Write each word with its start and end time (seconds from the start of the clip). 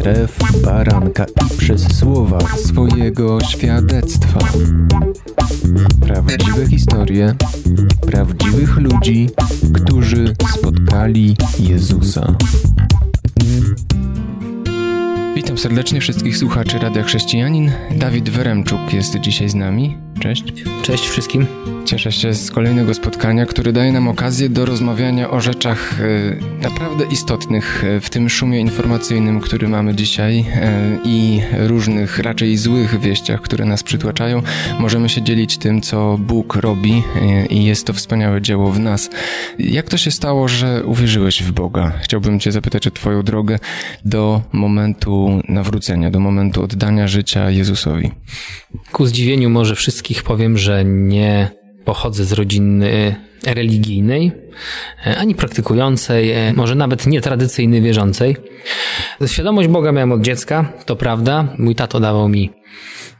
krew 0.00 0.38
baranka 0.64 1.24
i 1.24 1.56
przez 1.58 1.98
słowa 1.98 2.38
swojego 2.56 3.40
świadectwa. 3.40 4.38
Prawdziwe 6.00 6.66
historie 6.66 7.34
prawdziwych 8.06 8.76
ludzi, 8.76 9.30
którzy 9.74 10.34
spotkali 10.58 11.36
Jezusa. 11.58 12.34
Witam 15.34 15.58
serdecznie 15.58 16.00
wszystkich 16.00 16.36
słuchaczy 16.36 16.78
Radia 16.78 17.02
Chrześcijanin. 17.02 17.72
Dawid 17.96 18.28
Weremczuk 18.28 18.92
jest 18.92 19.20
dzisiaj 19.20 19.48
z 19.48 19.54
nami. 19.54 20.09
Cześć. 20.20 20.44
Cześć 20.82 21.08
wszystkim. 21.08 21.46
Cieszę 21.84 22.12
się 22.12 22.34
z 22.34 22.50
kolejnego 22.50 22.94
spotkania, 22.94 23.46
które 23.46 23.72
daje 23.72 23.92
nam 23.92 24.08
okazję 24.08 24.48
do 24.48 24.66
rozmawiania 24.66 25.30
o 25.30 25.40
rzeczach 25.40 26.00
e, 26.00 26.62
naprawdę 26.62 27.04
istotnych 27.10 27.84
e, 27.84 28.00
w 28.00 28.10
tym 28.10 28.28
szumie 28.28 28.60
informacyjnym, 28.60 29.40
który 29.40 29.68
mamy 29.68 29.94
dzisiaj 29.94 30.44
e, 30.54 30.98
i 31.04 31.40
różnych 31.58 32.18
raczej 32.18 32.56
złych 32.56 33.00
wieściach, 33.00 33.40
które 33.40 33.64
nas 33.64 33.82
przytłaczają. 33.82 34.42
Możemy 34.78 35.08
się 35.08 35.22
dzielić 35.22 35.58
tym, 35.58 35.80
co 35.80 36.18
Bóg 36.18 36.56
robi 36.56 37.02
i 37.50 37.64
jest 37.64 37.86
to 37.86 37.92
wspaniałe 37.92 38.42
dzieło 38.42 38.72
w 38.72 38.78
nas. 38.78 39.10
Jak 39.58 39.88
to 39.88 39.96
się 39.96 40.10
stało, 40.10 40.48
że 40.48 40.84
uwierzyłeś 40.84 41.42
w 41.42 41.52
Boga? 41.52 41.92
Chciałbym 42.02 42.40
Cię 42.40 42.52
zapytać 42.52 42.86
o 42.86 42.90
Twoją 42.90 43.22
drogę 43.22 43.58
do 44.04 44.42
momentu 44.52 45.42
nawrócenia, 45.48 46.10
do 46.10 46.20
momentu 46.20 46.62
oddania 46.62 47.08
życia 47.08 47.50
Jezusowi. 47.50 48.10
Ku 48.92 49.06
zdziwieniu 49.06 49.50
może 49.50 49.74
wszystkich 49.74 50.09
powiem, 50.22 50.58
że 50.58 50.84
nie 50.84 51.50
pochodzę 51.84 52.24
z 52.24 52.32
rodziny 52.32 53.16
religijnej, 53.46 54.32
e, 55.06 55.16
ani 55.16 55.34
praktykującej, 55.34 56.30
e, 56.32 56.52
może 56.52 56.74
nawet 56.74 57.06
nietradycyjnie 57.06 57.82
wierzącej. 57.82 58.36
Świadomość 59.26 59.68
Boga 59.68 59.92
miałem 59.92 60.12
od 60.12 60.20
dziecka, 60.20 60.72
to 60.86 60.96
prawda. 60.96 61.48
Mój 61.58 61.74
tato 61.74 62.00
dawał 62.00 62.28
mi 62.28 62.50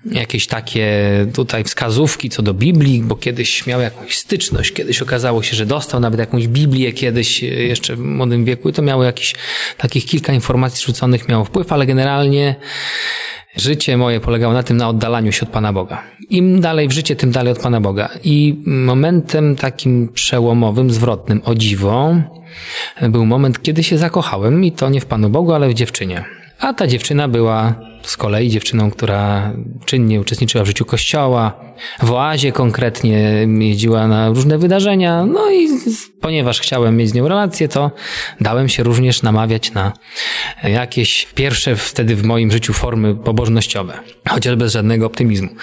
jakieś 0.05 0.47
takie 0.47 0.87
tutaj 1.35 1.65
wskazówki 1.65 2.31
co 2.31 2.43
do 2.43 2.55
Biblii, 2.55 3.03
bo 3.03 3.17
kiedyś 3.17 3.67
miał 3.67 3.81
jakąś 3.81 4.19
styczność, 4.19 4.73
kiedyś 4.73 5.03
okazało 5.03 5.43
się, 5.43 5.57
że 5.57 5.67
dostał 5.67 6.01
nawet 6.01 6.21
jakąś 6.21 6.49
Biblię 6.49 6.93
kiedyś 6.93 7.45
e, 7.45 7.47
jeszcze 7.47 7.97
w 7.97 8.01
młodym 8.01 8.45
wieku 8.45 8.69
i 8.69 8.73
to 8.73 8.83
miało 8.83 9.05
jakieś 9.05 9.35
takich 9.77 10.07
kilka 10.07 10.33
informacji 10.33 10.87
rzuconych 10.87 11.29
miało 11.29 11.45
wpływ, 11.45 11.73
ale 11.73 11.87
generalnie 11.87 12.55
Życie 13.57 13.97
moje 13.97 14.21
polegało 14.21 14.55
na 14.55 14.63
tym, 14.63 14.77
na 14.77 14.89
oddalaniu 14.89 15.33
się 15.33 15.47
od 15.47 15.53
Pana 15.53 15.73
Boga. 15.73 16.03
Im 16.31 16.61
dalej 16.61 16.89
w 16.89 16.93
życie, 16.93 17.17
tym 17.17 17.31
dalej 17.31 17.53
od 17.53 17.59
Pana 17.59 17.81
Boga. 17.81 18.09
I 18.25 18.63
momentem 18.67 19.57
takim 19.57 20.09
przełomowym, 20.09 20.91
zwrotnym, 20.91 21.43
o 21.45 21.55
dziwo, 21.55 22.15
był 23.03 23.27
moment, 23.27 23.63
kiedy 23.63 23.83
się 23.83 23.99
zakochałem 23.99 24.65
i 24.65 24.73
to 24.73 24.89
nie 24.89 25.01
w 25.01 25.07
Panu 25.07 25.31
Bogu, 25.31 25.53
ale 25.53 25.69
w 25.69 25.75
dziewczynie. 25.75 26.25
A 26.61 26.73
ta 26.75 26.87
dziewczyna 26.87 27.29
była 27.29 27.75
z 28.03 28.17
kolei 28.17 28.49
dziewczyną, 28.49 28.91
która 28.91 29.53
czynnie 29.85 30.21
uczestniczyła 30.21 30.65
w 30.65 30.67
życiu 30.67 30.85
kościoła, 30.85 31.70
w 32.03 32.11
oazie 32.11 32.53
konkretnie 32.53 33.47
jeździła 33.61 34.09
na 34.09 34.29
różne 34.29 34.59
wydarzenia, 34.59 35.27
no 35.27 35.51
i 35.51 35.69
ponieważ 36.21 36.61
chciałem 36.61 36.97
mieć 36.97 37.09
z 37.09 37.15
nią 37.15 37.29
relację, 37.29 37.69
to 37.69 37.91
dałem 38.41 38.69
się 38.69 38.83
również 38.83 39.23
namawiać 39.23 39.73
na 39.73 39.93
jakieś 40.65 41.27
pierwsze 41.35 41.77
wtedy 41.77 42.17
w 42.17 42.25
moim 42.25 42.51
życiu 42.51 42.73
formy 42.73 43.15
pobożnościowe, 43.15 43.99
chociaż 44.29 44.57
bez 44.57 44.73
żadnego 44.73 45.07
optymizmu. 45.07 45.49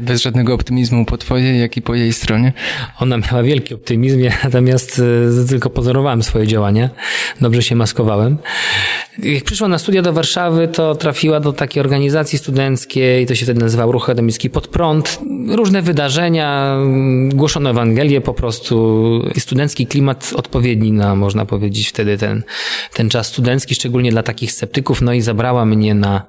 Bez 0.00 0.22
żadnego 0.22 0.54
optymizmu 0.54 1.04
po 1.04 1.18
twojej, 1.18 1.60
jak 1.60 1.76
i 1.76 1.82
po 1.82 1.94
jej 1.94 2.12
stronie? 2.12 2.52
Ona 3.00 3.16
miała 3.18 3.42
wielki 3.42 3.74
optymizm, 3.74 4.20
ja 4.20 4.32
natomiast 4.44 5.02
e, 5.44 5.48
tylko 5.48 5.70
pozorowałem 5.70 6.22
swoje 6.22 6.46
działania, 6.46 6.90
dobrze 7.40 7.62
się 7.62 7.76
maskowałem. 7.76 8.38
Jak 9.18 9.44
przyszła 9.44 9.68
na 9.68 9.78
studia 9.78 10.02
do 10.02 10.12
Warszawy, 10.12 10.68
to 10.68 10.94
trafiła 10.94 11.40
do 11.40 11.52
takiej 11.52 11.80
organizacji 11.80 12.38
studenckiej, 12.38 13.26
to 13.26 13.34
się 13.34 13.44
wtedy 13.44 13.60
nazywał 13.60 13.92
Ruch 13.92 14.04
Akademicki 14.04 14.50
Pod 14.50 14.68
Prąd. 14.68 15.18
Różne 15.48 15.82
wydarzenia, 15.82 16.76
głoszono 17.28 17.70
Ewangelię 17.70 18.20
po 18.20 18.34
prostu. 18.34 19.22
Studencki 19.38 19.86
klimat 19.86 20.32
odpowiedni 20.36 20.92
na, 20.92 21.14
można 21.14 21.46
powiedzieć, 21.46 21.88
wtedy 21.88 22.18
ten, 22.18 22.42
ten 22.94 23.10
czas 23.10 23.26
studencki, 23.26 23.74
szczególnie 23.74 24.10
dla 24.10 24.22
takich 24.22 24.52
sceptyków. 24.52 25.02
No 25.02 25.12
i 25.12 25.20
zabrała 25.20 25.64
mnie 25.64 25.94
na 25.94 26.22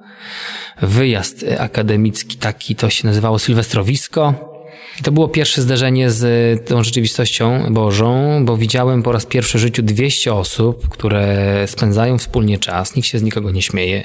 wyjazd 0.82 1.44
akademicki 1.58 2.36
taki, 2.36 2.76
to 2.76 2.90
się 2.90 3.06
nazywało 3.06 3.38
Sylwestrowisko. 3.38 4.55
I 5.00 5.02
to 5.02 5.12
było 5.12 5.28
pierwsze 5.28 5.62
zdarzenie 5.62 6.10
z 6.10 6.24
tą 6.68 6.84
rzeczywistością 6.84 7.66
Bożą, 7.70 8.44
bo 8.44 8.56
widziałem 8.56 9.02
po 9.02 9.12
raz 9.12 9.26
pierwszy 9.26 9.58
w 9.58 9.60
życiu 9.60 9.82
200 9.82 10.34
osób, 10.34 10.88
które 10.88 11.64
spędzają 11.66 12.18
wspólnie 12.18 12.58
czas, 12.58 12.96
nikt 12.96 13.08
się 13.08 13.18
z 13.18 13.22
nikogo 13.22 13.50
nie 13.50 13.62
śmieje, 13.62 14.04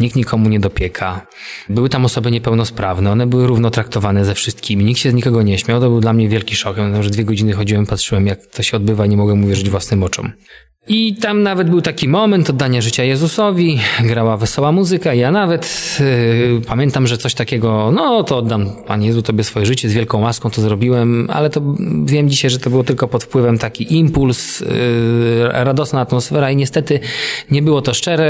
nikt 0.00 0.16
nikomu 0.16 0.48
nie 0.48 0.60
dopieka. 0.60 1.26
Były 1.68 1.88
tam 1.88 2.04
osoby 2.04 2.30
niepełnosprawne, 2.30 3.12
one 3.12 3.26
były 3.26 3.46
równo 3.46 3.70
traktowane 3.70 4.24
ze 4.24 4.34
wszystkimi, 4.34 4.84
nikt 4.84 5.00
się 5.00 5.10
z 5.10 5.14
nikogo 5.14 5.42
nie 5.42 5.58
śmiał, 5.58 5.80
to 5.80 5.88
był 5.88 6.00
dla 6.00 6.12
mnie 6.12 6.28
wielki 6.28 6.56
szok. 6.56 6.76
Ja 6.76 7.02
że 7.02 7.10
dwie 7.10 7.24
godziny 7.24 7.52
chodziłem, 7.52 7.86
patrzyłem 7.86 8.26
jak 8.26 8.46
to 8.46 8.62
się 8.62 8.76
odbywa 8.76 9.06
nie 9.06 9.16
mogłem 9.16 9.44
uwierzyć 9.44 9.70
własnym 9.70 10.02
oczom. 10.02 10.32
I 10.88 11.14
tam 11.14 11.42
nawet 11.42 11.70
był 11.70 11.82
taki 11.82 12.08
moment 12.08 12.50
oddania 12.50 12.80
życia 12.80 13.04
Jezusowi, 13.04 13.80
grała 14.00 14.36
wesoła 14.36 14.72
muzyka. 14.72 15.14
Ja 15.14 15.30
nawet 15.30 15.96
yy, 16.00 16.60
pamiętam, 16.66 17.06
że 17.06 17.18
coś 17.18 17.34
takiego, 17.34 17.92
no 17.94 18.24
to 18.24 18.36
oddam. 18.36 18.70
Panie 18.86 19.06
Jezu 19.06 19.22
Tobie 19.22 19.44
swoje 19.44 19.66
życie, 19.66 19.88
z 19.88 19.92
wielką 19.92 20.20
łaską 20.20 20.50
to 20.50 20.62
zrobiłem, 20.62 21.28
ale 21.32 21.50
to 21.50 21.62
wiem 22.04 22.30
dzisiaj, 22.30 22.50
że 22.50 22.58
to 22.58 22.70
było 22.70 22.84
tylko 22.84 23.08
pod 23.08 23.24
wpływem 23.24 23.58
taki 23.58 23.96
impuls, 23.96 24.60
yy, 24.60 24.66
radosna 25.52 26.00
atmosfera 26.00 26.50
i 26.50 26.56
niestety 26.56 27.00
nie 27.50 27.62
było 27.62 27.82
to 27.82 27.94
szczere. 27.94 28.26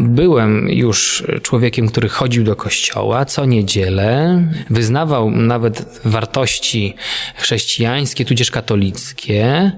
Byłem 0.00 0.68
już 0.70 1.24
człowiekiem, 1.42 1.88
który 1.88 2.08
chodził 2.08 2.44
do 2.44 2.56
kościoła 2.56 3.24
co 3.24 3.44
niedzielę, 3.44 4.42
wyznawał 4.70 5.30
nawet 5.30 6.00
wartości 6.04 6.94
chrześcijańskie, 7.36 8.24
tudzież 8.24 8.50
katolickie, 8.50 9.72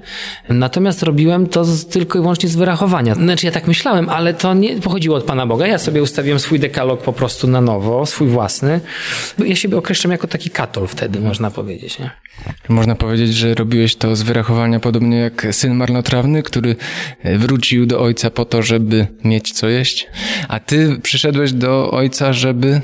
natomiast 0.49 1.03
robiłem 1.03 1.47
to 1.47 1.65
tylko 1.91 2.14
tylko 2.15 2.23
i 2.23 2.23
wyłącznie 2.23 2.49
z 2.49 2.57
wyrachowania. 2.57 3.15
Znaczy 3.15 3.47
ja 3.47 3.53
tak 3.53 3.67
myślałem, 3.67 4.09
ale 4.09 4.35
to 4.35 4.55
nie 4.55 4.81
pochodziło 4.81 5.17
od 5.17 5.25
Pana 5.25 5.47
Boga. 5.47 5.67
Ja 5.67 5.79
sobie 5.79 6.03
ustawiłem 6.03 6.39
swój 6.39 6.61
dekalog 6.61 7.03
po 7.03 7.13
prostu 7.13 7.47
na 7.47 7.61
nowo, 7.61 8.07
swój 8.07 8.29
własny. 8.29 8.81
Ja 9.39 9.57
siebie 9.57 9.77
określam 9.77 10.13
jako 10.13 10.27
taki 10.27 10.51
katol 10.51 10.87
wtedy, 10.87 11.21
można 11.21 11.51
powiedzieć. 11.51 11.99
Nie? 11.99 12.11
Można 12.69 12.95
powiedzieć, 12.95 13.35
że 13.35 13.55
robiłeś 13.55 13.97
to 13.97 14.17
z 14.17 14.23
wyrachowania 14.23 14.81
podobnie 14.81 15.17
jak 15.19 15.47
syn 15.51 15.75
marnotrawny, 15.75 16.43
który 16.43 16.77
wrócił 17.25 17.87
do 17.87 18.01
ojca 18.01 18.31
po 18.31 18.45
to, 18.45 18.63
żeby 18.63 19.07
mieć 19.25 19.53
co 19.53 19.69
jeść, 19.69 20.07
a 20.49 20.61
ty 20.61 21.01
przyszedłeś 21.03 21.53
do 21.53 21.91
ojca, 21.91 22.33
żeby, 22.33 22.81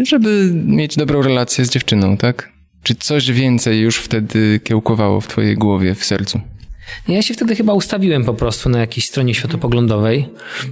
żeby 0.00 0.50
mieć 0.54 0.96
dobrą 0.96 1.22
relację 1.22 1.64
z 1.64 1.70
dziewczyną, 1.70 2.16
tak? 2.16 2.52
Czy 2.82 2.94
coś 2.94 3.30
więcej 3.30 3.80
już 3.80 3.96
wtedy 3.96 4.60
kiełkowało 4.64 5.20
w 5.20 5.28
twojej 5.28 5.56
głowie, 5.56 5.94
w 5.94 6.04
sercu? 6.04 6.40
Ja 7.08 7.22
się 7.22 7.34
wtedy 7.34 7.56
chyba 7.56 7.72
ustawiłem 7.72 8.24
po 8.24 8.34
prostu 8.34 8.68
na 8.68 8.78
jakiejś 8.78 9.06
stronie 9.06 9.34
światopoglądowej. 9.34 10.28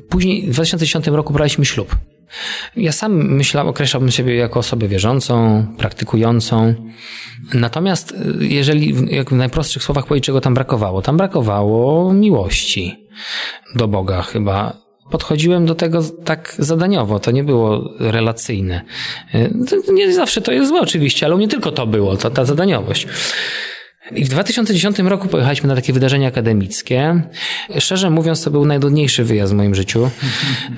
Później 0.09 0.47
w 0.47 0.51
2010 0.51 1.07
roku 1.07 1.33
braliśmy 1.33 1.65
ślub. 1.65 1.97
Ja 2.77 2.93
sam 2.93 3.13
myślałem, 3.13 3.69
określałbym 3.69 4.11
siebie 4.11 4.37
jako 4.37 4.61
osobę 4.61 4.89
wierzącą, 4.89 5.67
praktykującą. 5.79 6.75
Natomiast 7.55 8.13
y, 8.41 8.47
jeżeli 8.47 9.15
jak 9.17 9.31
w 9.31 9.33
najprostszych 9.33 9.83
słowach 9.83 10.07
powiedzieć, 10.07 10.27
czego 10.27 10.41
tam 10.41 10.55
brakowało? 10.55 11.03
Tam 11.03 11.17
brakowało 11.17 12.13
miłości 12.13 13.09
do 13.75 13.89
Boga 13.89 14.23
chyba. 14.23 14.87
Podchodziłem 15.11 15.67
do 15.67 15.75
tego 15.75 16.03
tak 16.25 16.55
zadaniowo, 16.59 17.21
to 17.21 17.31
nie 17.31 17.45
było 17.45 17.91
relacyjne. 17.99 18.83
Y, 19.35 19.53
nie 19.93 20.13
zawsze 20.13 20.41
to 20.41 20.53
jest 20.53 20.69
złe 20.69 20.81
oczywiście, 20.81 21.27
ale 21.27 21.35
u 21.35 21.39
mnie 21.39 21.49
tylko 21.49 21.73
to 21.73 21.87
było, 21.87 22.17
ta, 22.17 22.31
ta 22.31 22.45
zadaniowość. 22.45 23.07
I 24.15 24.25
w 24.25 24.29
2010 24.29 24.99
roku 24.99 25.29
pojechaliśmy 25.29 25.69
na 25.69 25.75
takie 25.75 25.93
wydarzenie 25.93 26.27
akademickie. 26.27 27.23
Szczerze 27.79 28.11
mówiąc, 28.11 28.45
to 28.45 28.51
był 28.51 28.65
najdudniejszy 28.65 29.25
wyjazd 29.25 29.53
w 29.53 29.57
moim 29.57 29.75
życiu, 29.75 30.11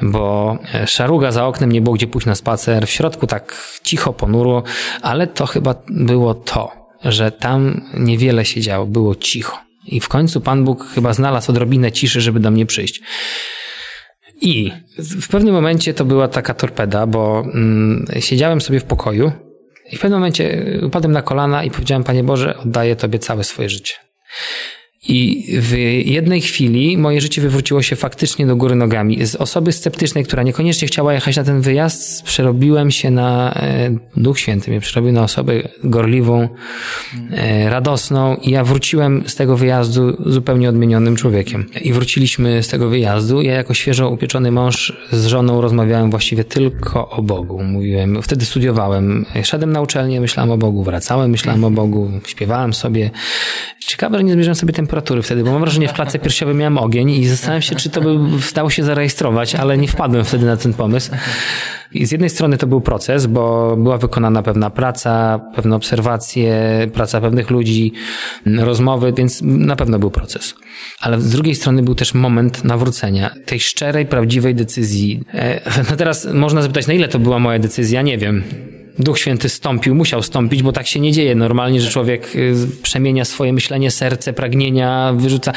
bo 0.02 0.58
szaruga 0.86 1.32
za 1.32 1.46
oknem, 1.46 1.72
nie 1.72 1.80
było 1.80 1.96
gdzie 1.96 2.06
pójść 2.06 2.26
na 2.26 2.34
spacer, 2.34 2.86
w 2.86 2.90
środku 2.90 3.26
tak 3.26 3.56
cicho, 3.82 4.12
ponuro, 4.12 4.62
ale 5.02 5.26
to 5.26 5.46
chyba 5.46 5.74
było 5.88 6.34
to, 6.34 6.72
że 7.04 7.32
tam 7.32 7.80
niewiele 7.94 8.44
się 8.44 8.60
działo, 8.60 8.86
było 8.86 9.14
cicho. 9.14 9.58
I 9.86 10.00
w 10.00 10.08
końcu 10.08 10.40
Pan 10.40 10.64
Bóg 10.64 10.86
chyba 10.86 11.12
znalazł 11.12 11.50
odrobinę 11.50 11.92
ciszy, 11.92 12.20
żeby 12.20 12.40
do 12.40 12.50
mnie 12.50 12.66
przyjść. 12.66 13.00
I 14.40 14.72
w 14.98 15.28
pewnym 15.28 15.54
momencie 15.54 15.94
to 15.94 16.04
była 16.04 16.28
taka 16.28 16.54
torpeda, 16.54 17.06
bo 17.06 17.40
mm, 17.40 18.06
siedziałem 18.20 18.60
sobie 18.60 18.80
w 18.80 18.84
pokoju 18.84 19.32
i 19.92 19.96
w 19.96 20.00
pewnym 20.00 20.20
momencie 20.20 20.64
upadłem 20.82 21.12
na 21.12 21.22
kolana 21.22 21.64
i 21.64 21.70
powiedziałem, 21.70 22.04
Panie 22.04 22.24
Boże, 22.24 22.56
oddaję 22.56 22.96
Tobie 22.96 23.18
całe 23.18 23.44
swoje 23.44 23.68
życie. 23.68 23.94
I 25.02 25.46
w 25.60 25.76
jednej 26.04 26.40
chwili 26.40 26.98
moje 26.98 27.20
życie 27.20 27.42
wywróciło 27.42 27.82
się 27.82 27.96
faktycznie 27.96 28.46
do 28.46 28.56
góry 28.56 28.74
nogami. 28.74 29.26
Z 29.26 29.34
osoby 29.34 29.72
sceptycznej, 29.72 30.24
która 30.24 30.42
niekoniecznie 30.42 30.88
chciała 30.88 31.14
jechać 31.14 31.36
na 31.36 31.44
ten 31.44 31.60
wyjazd, 31.60 32.22
przerobiłem 32.22 32.90
się 32.90 33.10
na 33.10 33.54
e, 33.54 33.90
Duch 34.16 34.38
Święty, 34.40 34.70
mnie 34.70 34.80
przerobił 34.80 35.12
na 35.12 35.22
osobę 35.22 35.52
gorliwą, 35.84 36.48
e, 37.30 37.70
radosną 37.70 38.36
i 38.36 38.50
ja 38.50 38.64
wróciłem 38.64 39.22
z 39.26 39.34
tego 39.34 39.56
wyjazdu 39.56 40.30
zupełnie 40.32 40.68
odmienionym 40.68 41.16
człowiekiem. 41.16 41.66
I 41.82 41.92
wróciliśmy 41.92 42.62
z 42.62 42.68
tego 42.68 42.88
wyjazdu. 42.88 43.42
Ja 43.42 43.52
jako 43.54 43.74
świeżo 43.74 44.10
upieczony 44.10 44.50
mąż 44.50 45.06
z 45.12 45.26
żoną 45.26 45.60
rozmawiałem 45.60 46.10
właściwie 46.10 46.44
tylko 46.44 47.10
o 47.10 47.22
Bogu. 47.22 47.62
Mówiłem, 47.62 48.22
wtedy 48.22 48.44
studiowałem, 48.44 49.26
szedłem 49.42 49.72
na 49.72 49.80
uczelnię, 49.80 50.20
myślałem 50.20 50.50
o 50.50 50.58
Bogu, 50.58 50.84
wracałem, 50.84 51.30
myślałem 51.30 51.64
o 51.64 51.70
Bogu, 51.70 52.10
śpiewałem 52.26 52.74
sobie. 52.74 53.10
Ciekawe, 53.78 54.18
że 54.18 54.24
nie 54.24 54.32
zmierzyłem 54.32 54.54
sobie 54.54 54.72
temperatury 54.72 54.87
wtedy, 55.22 55.44
bo 55.44 55.52
mam 55.52 55.60
wrażenie, 55.60 55.88
w 55.88 55.92
klatce 55.92 56.18
piersiowej 56.18 56.54
miałem 56.54 56.78
ogień 56.78 57.10
i 57.10 57.28
zastanawiam 57.28 57.62
się, 57.62 57.76
czy 57.76 57.90
to 57.90 58.00
by 58.00 58.18
dało 58.54 58.70
się 58.70 58.84
zarejestrować, 58.84 59.54
ale 59.54 59.78
nie 59.78 59.88
wpadłem 59.88 60.24
wtedy 60.24 60.46
na 60.46 60.56
ten 60.56 60.74
pomysł. 60.74 61.10
I 61.92 62.06
z 62.06 62.12
jednej 62.12 62.30
strony 62.30 62.58
to 62.58 62.66
był 62.66 62.80
proces, 62.80 63.26
bo 63.26 63.76
była 63.76 63.98
wykonana 63.98 64.42
pewna 64.42 64.70
praca, 64.70 65.40
pewne 65.54 65.76
obserwacje, 65.76 66.54
praca 66.94 67.20
pewnych 67.20 67.50
ludzi, 67.50 67.92
rozmowy, 68.46 69.12
więc 69.16 69.40
na 69.42 69.76
pewno 69.76 69.98
był 69.98 70.10
proces. 70.10 70.54
Ale 71.00 71.20
z 71.20 71.30
drugiej 71.30 71.54
strony 71.54 71.82
był 71.82 71.94
też 71.94 72.14
moment 72.14 72.64
nawrócenia, 72.64 73.30
tej 73.46 73.60
szczerej, 73.60 74.06
prawdziwej 74.06 74.54
decyzji. 74.54 75.20
E, 75.34 75.60
no 75.90 75.96
teraz 75.96 76.28
można 76.34 76.62
zapytać, 76.62 76.86
na 76.86 76.94
ile 76.94 77.08
to 77.08 77.18
była 77.18 77.38
moja 77.38 77.58
decyzja? 77.58 78.02
Nie 78.02 78.18
wiem. 78.18 78.44
Duch 78.98 79.18
Święty 79.18 79.48
stąpił, 79.48 79.94
musiał 79.94 80.22
stąpić, 80.22 80.62
bo 80.62 80.72
tak 80.72 80.86
się 80.86 81.00
nie 81.00 81.12
dzieje 81.12 81.34
normalnie, 81.34 81.80
że 81.80 81.90
człowiek 81.90 82.36
y, 82.36 82.54
przemienia 82.82 83.24
swoje 83.24 83.52
myślenie, 83.52 83.90
serce, 83.90 84.32
pragnienia, 84.32 85.12
wyrzuca. 85.16 85.52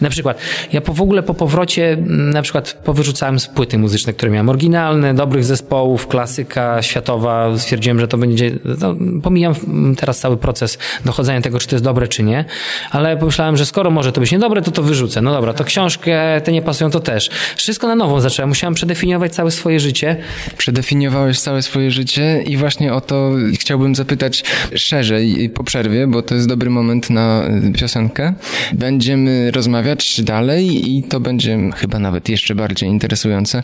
Na 0.00 0.10
przykład, 0.10 0.38
ja 0.72 0.80
po, 0.80 0.92
w 0.92 1.02
ogóle 1.02 1.22
po 1.22 1.34
powrocie, 1.34 1.92
mm, 1.92 2.30
na 2.30 2.42
przykład 2.42 2.80
powyrzucałem 2.84 3.40
z 3.40 3.46
płyty 3.46 3.78
muzyczne, 3.78 4.12
które 4.12 4.30
miałem 4.30 4.48
oryginalne, 4.48 5.14
dobrych 5.14 5.44
zespołów, 5.44 6.06
klasyka 6.06 6.82
światowa, 6.82 7.58
stwierdziłem, 7.58 8.00
że 8.00 8.08
to 8.08 8.18
będzie, 8.18 8.50
no, 8.80 8.96
pomijam 9.22 9.54
teraz 9.96 10.18
cały 10.18 10.36
proces 10.36 10.78
dochodzenia 11.04 11.40
tego, 11.40 11.58
czy 11.58 11.68
to 11.68 11.74
jest 11.74 11.84
dobre, 11.84 12.08
czy 12.08 12.22
nie, 12.22 12.44
ale 12.90 13.16
pomyślałem, 13.16 13.56
że 13.56 13.66
skoro 13.66 13.90
może 13.90 14.12
to 14.12 14.20
być 14.20 14.32
niedobre, 14.32 14.62
to 14.62 14.70
to 14.70 14.82
wyrzucę. 14.82 15.22
No 15.22 15.32
dobra, 15.32 15.52
to 15.52 15.64
książkę, 15.64 16.40
te 16.40 16.52
nie 16.52 16.62
pasują, 16.62 16.90
to 16.90 17.00
też. 17.00 17.30
Wszystko 17.56 17.86
na 17.86 17.94
nowo 17.94 18.20
zacząłem, 18.20 18.48
musiałem 18.48 18.74
przedefiniować 18.74 19.34
całe 19.34 19.50
swoje 19.50 19.80
życie. 19.80 20.16
Przedefiniowałeś 20.56 21.40
całe 21.40 21.62
swoje 21.62 21.90
życie 21.90 22.42
i 22.42 22.56
właśnie 22.56 22.85
właśnie 22.86 22.94
o 22.94 23.00
to 23.00 23.32
chciałbym 23.54 23.94
zapytać 23.94 24.44
szerzej 24.74 25.50
po 25.50 25.64
przerwie, 25.64 26.06
bo 26.06 26.22
to 26.22 26.34
jest 26.34 26.48
dobry 26.48 26.70
moment 26.70 27.10
na 27.10 27.42
piosenkę. 27.74 28.34
Będziemy 28.72 29.50
rozmawiać 29.50 30.20
dalej 30.22 30.96
i 30.96 31.02
to 31.02 31.20
będzie 31.20 31.58
chyba 31.76 31.98
nawet 31.98 32.28
jeszcze 32.28 32.54
bardziej 32.54 32.88
interesujące. 32.88 33.62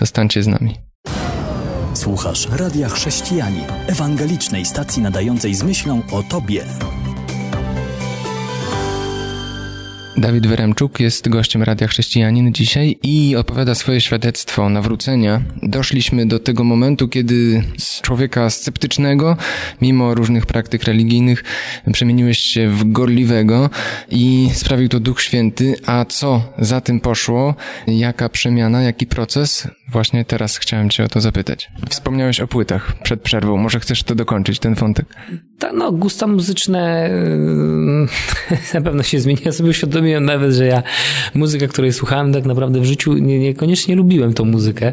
Zostańcie 0.00 0.42
z 0.42 0.46
nami. 0.46 0.74
Słuchasz 1.94 2.48
Radia 2.52 2.88
Chrześcijani, 2.88 3.60
ewangelicznej 3.86 4.64
stacji 4.64 5.02
nadającej 5.02 5.54
z 5.54 5.62
myślą 5.62 6.02
o 6.12 6.22
Tobie. 6.22 6.64
Dawid 10.16 10.46
Weremczuk 10.46 11.00
jest 11.00 11.28
gościem 11.28 11.62
Radia 11.62 11.88
Chrześcijanin 11.88 12.52
dzisiaj 12.52 12.98
i 13.02 13.36
opowiada 13.36 13.74
swoje 13.74 14.00
świadectwo 14.00 14.68
nawrócenia. 14.68 15.42
Doszliśmy 15.62 16.26
do 16.26 16.38
tego 16.38 16.64
momentu, 16.64 17.08
kiedy 17.08 17.62
z 17.78 18.00
człowieka 18.00 18.50
sceptycznego, 18.50 19.36
mimo 19.80 20.14
różnych 20.14 20.46
praktyk 20.46 20.84
religijnych, 20.84 21.44
przemieniłeś 21.92 22.38
się 22.38 22.68
w 22.68 22.92
gorliwego 22.92 23.70
i 24.10 24.48
sprawił 24.52 24.88
to 24.88 25.00
Duch 25.00 25.22
Święty. 25.22 25.74
A 25.86 26.04
co 26.04 26.42
za 26.58 26.80
tym 26.80 27.00
poszło? 27.00 27.54
Jaka 27.86 28.28
przemiana, 28.28 28.82
jaki 28.82 29.06
proces? 29.06 29.68
Właśnie 29.88 30.24
teraz 30.24 30.56
chciałem 30.56 30.90
cię 30.90 31.04
o 31.04 31.08
to 31.08 31.20
zapytać. 31.20 31.70
Wspomniałeś 31.90 32.40
o 32.40 32.46
płytach 32.46 32.92
przed 33.02 33.22
przerwą. 33.22 33.56
Może 33.56 33.80
chcesz 33.80 34.02
to 34.02 34.14
dokończyć, 34.14 34.58
ten 34.58 34.74
wątek? 34.74 35.06
Tak, 35.58 35.72
no, 35.74 35.92
gusta 35.92 36.26
muzyczne 36.26 37.10
yy, 38.50 38.58
na 38.74 38.80
pewno 38.80 39.02
się 39.02 39.20
zmieni. 39.20 39.40
Ja 39.44 39.52
sobie 39.52 39.70
uświadomiłem 39.70 40.03
nawet, 40.20 40.52
że 40.52 40.66
ja 40.66 40.82
muzykę, 41.34 41.68
której 41.68 41.92
słuchałem 41.92 42.32
tak 42.32 42.44
naprawdę 42.44 42.80
w 42.80 42.84
życiu 42.84 43.12
nie, 43.12 43.38
niekoniecznie 43.38 43.96
lubiłem 43.96 44.34
tą 44.34 44.44
muzykę. 44.44 44.92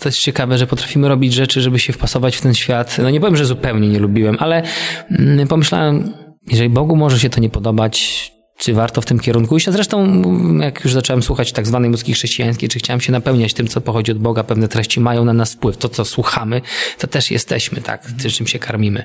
To 0.00 0.08
jest 0.08 0.18
ciekawe, 0.18 0.58
że 0.58 0.66
potrafimy 0.66 1.08
robić 1.08 1.34
rzeczy, 1.34 1.60
żeby 1.60 1.78
się 1.78 1.92
wpasować 1.92 2.36
w 2.36 2.40
ten 2.40 2.54
świat. 2.54 2.96
No 2.98 3.10
nie 3.10 3.20
powiem, 3.20 3.36
że 3.36 3.44
zupełnie 3.44 3.88
nie 3.88 3.98
lubiłem, 3.98 4.36
ale 4.38 4.62
mm, 5.10 5.48
pomyślałem, 5.48 6.12
jeżeli 6.50 6.68
Bogu 6.68 6.96
może 6.96 7.20
się 7.20 7.30
to 7.30 7.40
nie 7.40 7.50
podobać, 7.50 8.32
czy 8.60 8.74
warto 8.74 9.00
w 9.00 9.04
tym 9.04 9.20
kierunku 9.20 9.56
iść. 9.56 9.68
A 9.68 9.72
zresztą, 9.72 10.22
jak 10.60 10.84
już 10.84 10.92
zacząłem 10.92 11.22
słuchać 11.22 11.52
tak 11.52 11.66
zwanej 11.66 11.90
muzyki 11.90 12.12
chrześcijańskiej, 12.12 12.68
czy 12.68 12.78
chciałem 12.78 13.00
się 13.00 13.12
napełniać 13.12 13.54
tym, 13.54 13.68
co 13.68 13.80
pochodzi 13.80 14.12
od 14.12 14.18
Boga, 14.18 14.44
pewne 14.44 14.68
treści 14.68 15.00
mają 15.00 15.24
na 15.24 15.32
nas 15.32 15.54
wpływ. 15.54 15.76
To, 15.76 15.88
co 15.88 16.04
słuchamy, 16.04 16.60
to 16.98 17.06
też 17.06 17.30
jesteśmy, 17.30 17.80
tak, 17.80 18.06
czym 18.36 18.46
się 18.46 18.58
karmimy. 18.58 19.04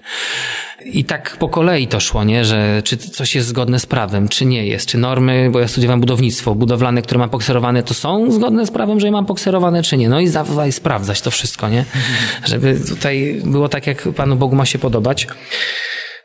I 0.85 1.03
tak 1.03 1.37
po 1.39 1.49
kolei 1.49 1.87
to 1.87 1.99
szło, 1.99 2.23
nie, 2.23 2.45
że 2.45 2.81
czy 2.83 2.97
coś 2.97 3.35
jest 3.35 3.47
zgodne 3.47 3.79
z 3.79 3.85
prawem, 3.85 4.27
czy 4.27 4.45
nie 4.45 4.67
jest, 4.67 4.87
czy 4.87 4.97
normy, 4.97 5.49
bo 5.51 5.59
ja 5.59 5.67
studiowałem 5.67 5.99
budownictwo, 5.99 6.55
budowlane, 6.55 7.01
które 7.01 7.19
mam 7.19 7.29
pokserowane, 7.29 7.83
to 7.83 7.93
są 7.93 8.31
zgodne 8.31 8.65
z 8.65 8.71
prawem, 8.71 8.99
że 8.99 9.07
je 9.07 9.11
mam 9.11 9.25
pokserowane, 9.25 9.83
czy 9.83 9.97
nie. 9.97 10.09
No 10.09 10.19
i 10.19 10.27
zawaj 10.27 10.71
sprawdzać 10.71 11.21
to 11.21 11.31
wszystko, 11.31 11.69
nie? 11.69 11.85
Żeby 12.45 12.79
tutaj 12.89 13.41
było 13.45 13.69
tak, 13.69 13.87
jak 13.87 14.07
Panu 14.15 14.35
Bogu 14.35 14.55
ma 14.55 14.65
się 14.65 14.79
podobać. 14.79 15.27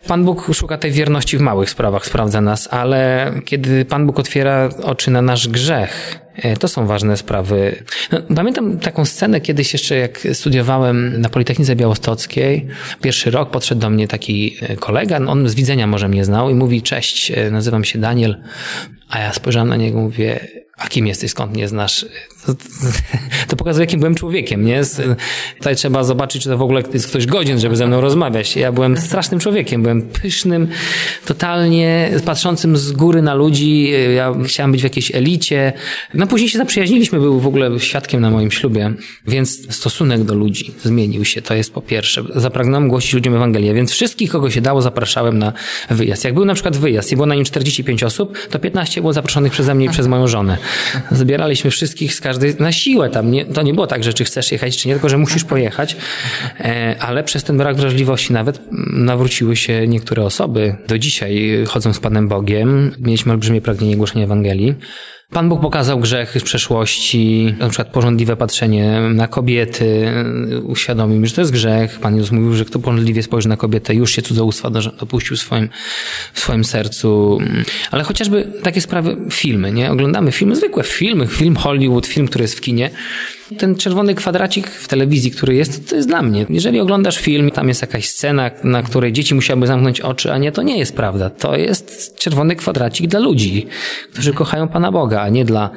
Pan 0.07 0.25
Bóg 0.25 0.51
szuka 0.55 0.79
tej 0.79 0.93
wierności 0.93 1.39
w 1.39 1.41
małych 1.41 1.71
sprawach, 1.71 2.07
sprawdza 2.07 2.41
nas, 2.41 2.69
ale 2.73 3.33
kiedy 3.45 3.85
Pan 3.85 4.07
Bóg 4.07 4.19
otwiera 4.19 4.69
oczy 4.83 5.11
na 5.11 5.23
nasz 5.23 5.49
grzech, 5.49 6.19
e, 6.37 6.57
to 6.57 6.69
są 6.69 6.87
ważne 6.87 7.17
sprawy. 7.17 7.85
No, 8.13 8.19
pamiętam 8.37 8.79
taką 8.79 9.05
scenę 9.05 9.41
kiedyś 9.41 9.73
jeszcze, 9.73 9.97
jak 9.97 10.21
studiowałem 10.33 11.21
na 11.21 11.29
Politechnice 11.29 11.77
Białostockiej. 11.77 12.67
Pierwszy 13.03 13.31
rok 13.31 13.51
podszedł 13.51 13.81
do 13.81 13.91
mnie 13.91 14.09
taki 14.09 14.57
e, 14.61 14.77
kolega, 14.77 15.17
on 15.27 15.49
z 15.49 15.55
widzenia 15.55 15.87
może 15.87 16.09
mnie 16.09 16.25
znał 16.25 16.51
i 16.51 16.55
mówi, 16.55 16.83
cześć, 16.83 17.31
e, 17.31 17.51
nazywam 17.51 17.85
się 17.85 17.99
Daniel. 17.99 18.43
A 19.09 19.19
ja 19.19 19.33
spojrzałem 19.33 19.69
na 19.69 19.77
niego, 19.77 20.01
mówię, 20.01 20.49
a 20.79 20.89
kim 20.89 21.07
jesteś, 21.07 21.31
skąd 21.31 21.53
mnie 21.53 21.69
znasz? 21.69 22.07
To, 23.49 23.57
pokazuje, 23.57 23.85
jakim 23.85 24.01
byłem 24.01 24.15
człowiekiem, 24.15 24.65
nie? 24.65 24.83
Tutaj 25.59 25.77
trzeba 25.77 26.05
zobaczyć, 26.05 26.43
czy 26.43 26.49
to 26.49 26.59
w 26.59 26.63
ogóle 26.63 26.83
jest 26.93 27.07
ktoś 27.07 27.27
godzien, 27.27 27.61
żeby 27.61 27.77
ze 27.77 27.87
mną 27.87 28.01
rozmawiać. 28.01 28.57
Ja 28.57 28.73
byłem 28.73 28.97
strasznym 28.97 29.41
człowiekiem, 29.41 29.83
byłem 29.83 30.03
pysznym, 30.03 30.69
totalnie 31.27 32.11
patrzącym 32.25 32.77
z 32.77 32.93
góry 32.93 33.23
na 33.23 33.35
ludzi. 33.35 33.93
Ja 34.17 34.35
chciałem 34.45 34.73
być 34.73 34.81
w 34.81 34.85
jakiejś 34.85 35.15
elicie. 35.15 35.73
No 36.15 36.27
później 36.27 36.51
się 36.51 36.59
zaprzyjaźniliśmy, 36.59 37.21
był 37.21 37.41
w 37.41 37.47
ogóle 37.47 37.81
świadkiem 37.81 38.21
na 38.21 38.31
moim 38.31 38.51
ślubie, 38.51 38.93
więc 39.27 39.75
stosunek 39.75 40.23
do 40.23 40.35
ludzi 40.35 40.75
zmienił 40.83 41.25
się, 41.25 41.43
to 41.43 41.55
jest 41.55 41.73
po 41.73 41.83
pierwsze. 41.83 42.23
Zapragnąłem 42.35 42.89
głosić 42.89 43.13
ludziom 43.13 43.35
Ewangelię, 43.35 43.75
więc 43.75 43.93
wszystkich, 43.93 44.31
kogo 44.31 44.51
się 44.51 44.61
dało, 44.61 44.83
zapraszałem 44.83 45.39
na 45.39 45.53
wyjazd. 45.91 46.25
Jak 46.25 46.35
był 46.35 46.45
na 46.45 46.55
przykład 46.55 46.77
wyjazd 46.77 47.13
i 47.13 47.17
było 47.17 47.27
na 47.27 47.35
nim 47.35 47.45
45 47.45 48.03
osób, 48.03 48.39
to 48.51 48.59
15 48.59 49.01
było 49.01 49.13
zaproszonych 49.13 49.53
przeze 49.53 49.75
mnie 49.75 49.87
i 49.87 49.89
przez 49.89 50.07
moją 50.07 50.29
żonę. 50.29 50.59
Zbieraliśmy 51.11 51.71
wszystkich 51.71 52.15
z 52.15 52.21
każdej, 52.31 52.55
na 52.59 52.73
siłę 52.73 53.11
tam. 53.11 53.31
Nie, 53.31 53.45
to 53.45 53.63
nie 53.63 53.75
było 53.75 53.87
tak, 53.87 54.05
że 54.05 54.13
czy 54.13 54.25
chcesz 54.25 54.53
jechać, 54.53 54.77
czy 54.77 54.89
nie, 54.89 54.95
tylko 54.95 55.09
że 55.09 55.19
musisz 55.19 55.45
pojechać. 55.45 55.97
E, 56.61 56.97
ale 57.01 57.25
przez 57.25 57.45
ten 57.45 57.59
brak 57.59 57.77
wrażliwości 57.77 58.33
nawet 58.33 58.61
nawróciły 58.93 59.57
się 59.57 59.89
niektóre 59.89 60.25
osoby. 60.25 60.77
Do 60.89 60.99
dzisiaj 60.99 61.65
chodzą 61.69 61.93
z 61.93 62.01
Panem 62.01 62.29
Bogiem. 62.29 62.93
Mieliśmy 62.99 63.33
olbrzymie 63.33 63.61
pragnienie 63.61 63.97
głoszenia 63.97 64.25
Ewangelii. 64.25 64.75
Pan 65.31 65.49
Bóg 65.49 65.61
pokazał 65.61 66.01
grzechy 66.01 66.41
z 66.41 66.43
przeszłości, 66.43 67.55
na 67.59 67.69
przykład 67.69 67.89
porządliwe 67.89 68.37
patrzenie 68.37 69.01
na 69.01 69.29
kobiety, 69.29 70.13
uświadomił 70.63 71.21
mi, 71.21 71.29
że 71.29 71.35
to 71.35 71.41
jest 71.41 71.53
grzech. 71.53 71.99
Pan 71.99 72.17
Jezus 72.17 72.33
mówił, 72.33 72.53
że 72.53 72.65
kto 72.65 72.79
porządliwie 72.79 73.23
spojrzy 73.23 73.49
na 73.49 73.57
kobietę, 73.57 73.95
już 73.95 74.13
się 74.13 74.23
cudzołóstwa 74.23 74.71
dopuścił 74.71 75.37
w 75.37 75.41
swoim, 75.41 75.69
w 76.33 76.41
swoim 76.41 76.65
sercu. 76.65 77.39
Ale 77.91 78.05
chociażby 78.05 78.53
takie 78.63 78.81
sprawy, 78.81 79.17
filmy, 79.31 79.73
nie? 79.73 79.91
Oglądamy 79.91 80.33
filmy, 80.33 80.57
zwykłe 80.57 80.83
filmy, 80.83 81.27
film 81.27 81.57
Hollywood, 81.57 82.07
film, 82.07 82.29
który 82.29 82.43
jest 82.43 82.55
w 82.55 82.61
kinie. 82.61 82.91
Ten 83.59 83.75
czerwony 83.75 84.15
kwadracik 84.15 84.71
w 84.71 84.89
telewizji, 84.89 85.31
który 85.31 85.55
jest, 85.55 85.91
to 85.91 85.97
jest 85.97 86.09
dla 86.09 86.23
mnie. 86.23 86.47
Jeżeli 86.49 86.81
oglądasz 86.81 87.19
film, 87.19 87.51
tam 87.51 87.69
jest 87.69 87.83
jakaś 87.83 88.09
scena, 88.09 88.51
na 88.65 88.83
której 88.83 89.13
dzieci 89.13 89.35
musiałyby 89.35 89.67
zamknąć 89.67 90.01
oczy, 90.01 90.33
a 90.33 90.39
nie, 90.39 90.53
to 90.53 90.63
nie 90.63 90.79
jest 90.79 90.97
prawda. 90.97 91.31
To 91.31 91.57
jest 91.57 92.17
czerwony 92.17 92.57
kwadracik 92.57 93.07
dla 93.07 93.21
ludzi, 93.21 93.67
którzy 94.13 94.33
kochają 94.33 94.69
Pana 94.69 94.93
Boga, 94.93 95.21
a 95.21 95.29
nie 95.29 95.45
dla 95.45 95.71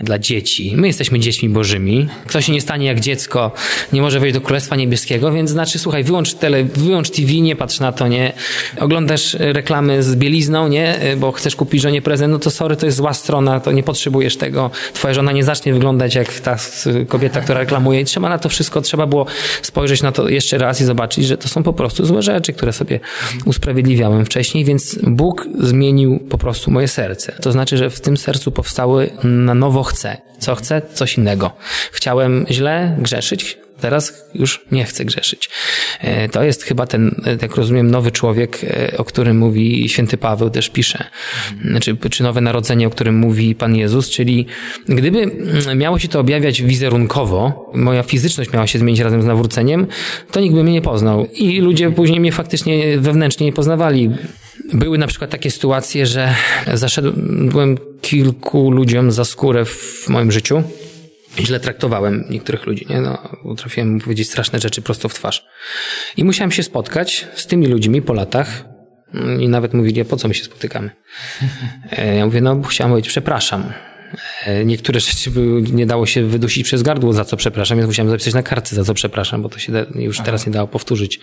dla 0.00 0.18
dzieci. 0.18 0.72
My 0.76 0.86
jesteśmy 0.86 1.20
dziećmi 1.20 1.48
bożymi. 1.48 2.08
Kto 2.26 2.40
się 2.40 2.52
nie 2.52 2.60
stanie 2.60 2.86
jak 2.86 3.00
dziecko, 3.00 3.52
nie 3.92 4.02
może 4.02 4.20
wejść 4.20 4.34
do 4.34 4.40
Królestwa 4.40 4.76
Niebieskiego, 4.76 5.32
więc 5.32 5.50
znaczy, 5.50 5.78
słuchaj, 5.78 6.04
wyłącz 6.04 6.34
tele, 6.34 6.64
wyłącz 6.64 7.10
TV, 7.10 7.32
nie 7.32 7.56
patrz 7.56 7.80
na 7.80 7.92
to, 7.92 8.08
nie? 8.08 8.32
Oglądasz 8.78 9.36
reklamy 9.38 10.02
z 10.02 10.16
bielizną, 10.16 10.68
nie? 10.68 11.00
Bo 11.16 11.32
chcesz 11.32 11.56
kupić 11.56 11.82
żonie 11.82 12.02
prezent, 12.02 12.32
no 12.32 12.38
to 12.38 12.50
sorry, 12.50 12.76
to 12.76 12.86
jest 12.86 12.98
zła 12.98 13.14
strona, 13.14 13.60
to 13.60 13.72
nie 13.72 13.82
potrzebujesz 13.82 14.36
tego. 14.36 14.70
Twoja 14.94 15.14
żona 15.14 15.32
nie 15.32 15.44
zacznie 15.44 15.72
wyglądać 15.74 16.14
jak 16.14 16.40
ta 16.40 16.56
kobieta, 17.08 17.40
która 17.40 17.58
reklamuje 17.60 18.00
i 18.00 18.04
trzeba 18.04 18.28
na 18.28 18.38
to 18.38 18.48
wszystko, 18.48 18.80
trzeba 18.80 19.06
było 19.06 19.26
spojrzeć 19.62 20.02
na 20.02 20.12
to 20.12 20.28
jeszcze 20.28 20.58
raz 20.58 20.80
i 20.80 20.84
zobaczyć, 20.84 21.26
że 21.26 21.36
to 21.36 21.48
są 21.48 21.62
po 21.62 21.72
prostu 21.72 22.06
złe 22.06 22.22
rzeczy, 22.22 22.52
które 22.52 22.72
sobie 22.72 23.00
usprawiedliwiałem 23.44 24.24
wcześniej, 24.26 24.64
więc 24.64 24.98
Bóg 25.02 25.48
zmienił 25.58 26.18
po 26.18 26.38
prostu 26.38 26.70
moje 26.70 26.88
serce. 26.88 27.32
To 27.42 27.52
znaczy, 27.52 27.76
że 27.76 27.90
w 27.90 28.00
tym 28.00 28.16
sercu 28.16 28.52
powstały 28.52 29.10
na 29.24 29.54
nowo 29.54 29.84
chcę. 29.90 30.16
Co 30.38 30.54
chcę? 30.54 30.82
Coś 30.94 31.18
innego. 31.18 31.50
Chciałem 31.92 32.46
źle 32.50 32.96
grzeszyć, 32.98 33.58
Teraz 33.80 34.24
już 34.34 34.64
nie 34.72 34.84
chcę 34.84 35.04
grzeszyć. 35.04 35.50
E, 36.00 36.28
to 36.28 36.42
jest 36.42 36.62
chyba 36.62 36.86
ten, 36.86 37.22
jak 37.42 37.56
rozumiem, 37.56 37.90
nowy 37.90 38.10
człowiek, 38.10 38.64
e, 38.64 38.96
o 38.98 39.04
którym 39.04 39.38
mówi 39.38 39.88
święty 39.88 40.16
Paweł, 40.16 40.50
też 40.50 40.70
pisze. 40.70 41.04
Znaczy, 41.64 41.96
czy 42.10 42.22
nowe 42.22 42.40
narodzenie, 42.40 42.86
o 42.86 42.90
którym 42.90 43.18
mówi 43.18 43.54
Pan 43.54 43.76
Jezus, 43.76 44.10
czyli 44.10 44.46
gdyby 44.88 45.18
mm, 45.18 45.78
miało 45.78 45.98
się 45.98 46.08
to 46.08 46.20
objawiać 46.20 46.62
wizerunkowo, 46.62 47.70
moja 47.74 48.02
fizyczność 48.02 48.52
miała 48.52 48.66
się 48.66 48.78
zmienić 48.78 49.00
razem 49.00 49.22
z 49.22 49.26
nawróceniem, 49.26 49.86
to 50.30 50.40
nikt 50.40 50.54
by 50.54 50.62
mnie 50.62 50.72
nie 50.72 50.82
poznał. 50.82 51.26
I 51.26 51.60
ludzie 51.60 51.90
później 51.90 52.20
mnie 52.20 52.32
faktycznie 52.32 52.98
wewnętrznie 52.98 53.46
nie 53.46 53.52
poznawali. 53.52 54.10
Były 54.72 54.98
na 54.98 55.06
przykład 55.06 55.30
takie 55.30 55.50
sytuacje, 55.50 56.06
że 56.06 56.34
zaszedłem 56.74 57.78
kilku 58.00 58.70
ludziom 58.70 59.12
za 59.12 59.24
skórę 59.24 59.64
w 59.64 60.08
moim 60.08 60.32
życiu 60.32 60.62
źle 61.38 61.60
traktowałem 61.60 62.24
niektórych 62.30 62.66
ludzi, 62.66 62.86
nie? 62.90 63.00
No, 63.00 63.18
trafiłem 63.56 64.00
powiedzieć 64.00 64.28
straszne 64.28 64.58
rzeczy 64.58 64.82
prosto 64.82 65.08
w 65.08 65.14
twarz. 65.14 65.46
I 66.16 66.24
musiałem 66.24 66.50
się 66.50 66.62
spotkać 66.62 67.26
z 67.34 67.46
tymi 67.46 67.66
ludźmi 67.66 68.02
po 68.02 68.12
latach 68.12 68.64
i 69.40 69.48
nawet 69.48 69.74
mówili, 69.74 70.04
po 70.04 70.16
co 70.16 70.28
my 70.28 70.34
się 70.34 70.44
spotykamy? 70.44 70.90
E, 71.92 72.16
ja 72.16 72.26
mówię, 72.26 72.40
no 72.40 72.62
chciałem 72.62 72.90
powiedzieć, 72.92 73.10
przepraszam. 73.10 73.72
E, 74.46 74.64
niektóre 74.64 75.00
rzeczy 75.00 75.30
były, 75.30 75.62
nie 75.62 75.86
dało 75.86 76.06
się 76.06 76.24
wydusić 76.24 76.64
przez 76.64 76.82
gardło, 76.82 77.12
za 77.12 77.24
co 77.24 77.36
przepraszam, 77.36 77.78
więc 77.78 77.86
musiałem 77.86 78.10
zapisać 78.10 78.34
na 78.34 78.42
kartce, 78.42 78.76
za 78.76 78.84
co 78.84 78.94
przepraszam, 78.94 79.42
bo 79.42 79.48
to 79.48 79.58
się 79.58 79.72
już 79.94 80.16
Aha. 80.16 80.24
teraz 80.24 80.46
nie 80.46 80.52
dało 80.52 80.68
powtórzyć. 80.68 81.20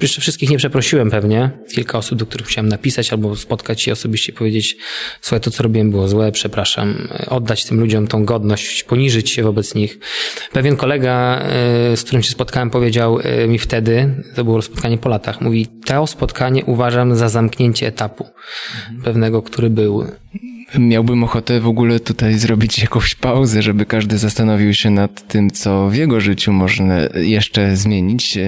Jeszcze 0.00 0.20
wszystkich 0.20 0.50
nie 0.50 0.58
przeprosiłem 0.58 1.10
pewnie. 1.10 1.50
Kilka 1.74 1.98
osób, 1.98 2.18
do 2.18 2.26
których 2.26 2.46
musiałem 2.46 2.68
napisać 2.68 3.12
albo 3.12 3.36
spotkać 3.36 3.82
się 3.82 3.92
osobiście, 3.92 4.32
powiedzieć, 4.32 4.76
słuchaj, 5.20 5.40
to 5.40 5.50
co 5.50 5.62
robiłem 5.62 5.90
było 5.90 6.08
złe, 6.08 6.32
przepraszam. 6.32 7.08
Oddać 7.28 7.64
tym 7.64 7.80
ludziom 7.80 8.06
tą 8.06 8.24
godność, 8.24 8.82
poniżyć 8.82 9.30
się 9.30 9.42
wobec 9.42 9.74
nich. 9.74 9.98
Pewien 10.52 10.76
kolega, 10.76 11.40
e, 11.42 11.96
z 11.96 12.02
którym 12.02 12.22
się 12.22 12.30
spotkałem, 12.30 12.70
powiedział 12.70 13.18
e, 13.20 13.48
mi 13.48 13.58
wtedy, 13.58 14.24
to 14.34 14.44
było 14.44 14.62
spotkanie 14.62 14.98
po 14.98 15.08
latach, 15.08 15.40
mówi, 15.40 15.66
to 15.84 16.06
spotkanie 16.06 16.64
uważam 16.64 17.16
za 17.16 17.28
zamknięcie 17.28 17.86
etapu 17.86 18.24
mhm. 18.24 19.02
pewnego, 19.02 19.42
który 19.42 19.70
był 19.70 20.06
Miałbym 20.78 21.24
ochotę 21.24 21.60
w 21.60 21.66
ogóle 21.66 22.00
tutaj 22.00 22.34
zrobić 22.34 22.78
jakąś 22.78 23.14
pauzę, 23.14 23.62
żeby 23.62 23.86
każdy 23.86 24.18
zastanowił 24.18 24.74
się 24.74 24.90
nad 24.90 25.28
tym, 25.28 25.50
co 25.50 25.88
w 25.88 25.94
jego 25.94 26.20
życiu 26.20 26.52
można 26.52 26.98
jeszcze 27.14 27.76
zmienić, 27.76 28.38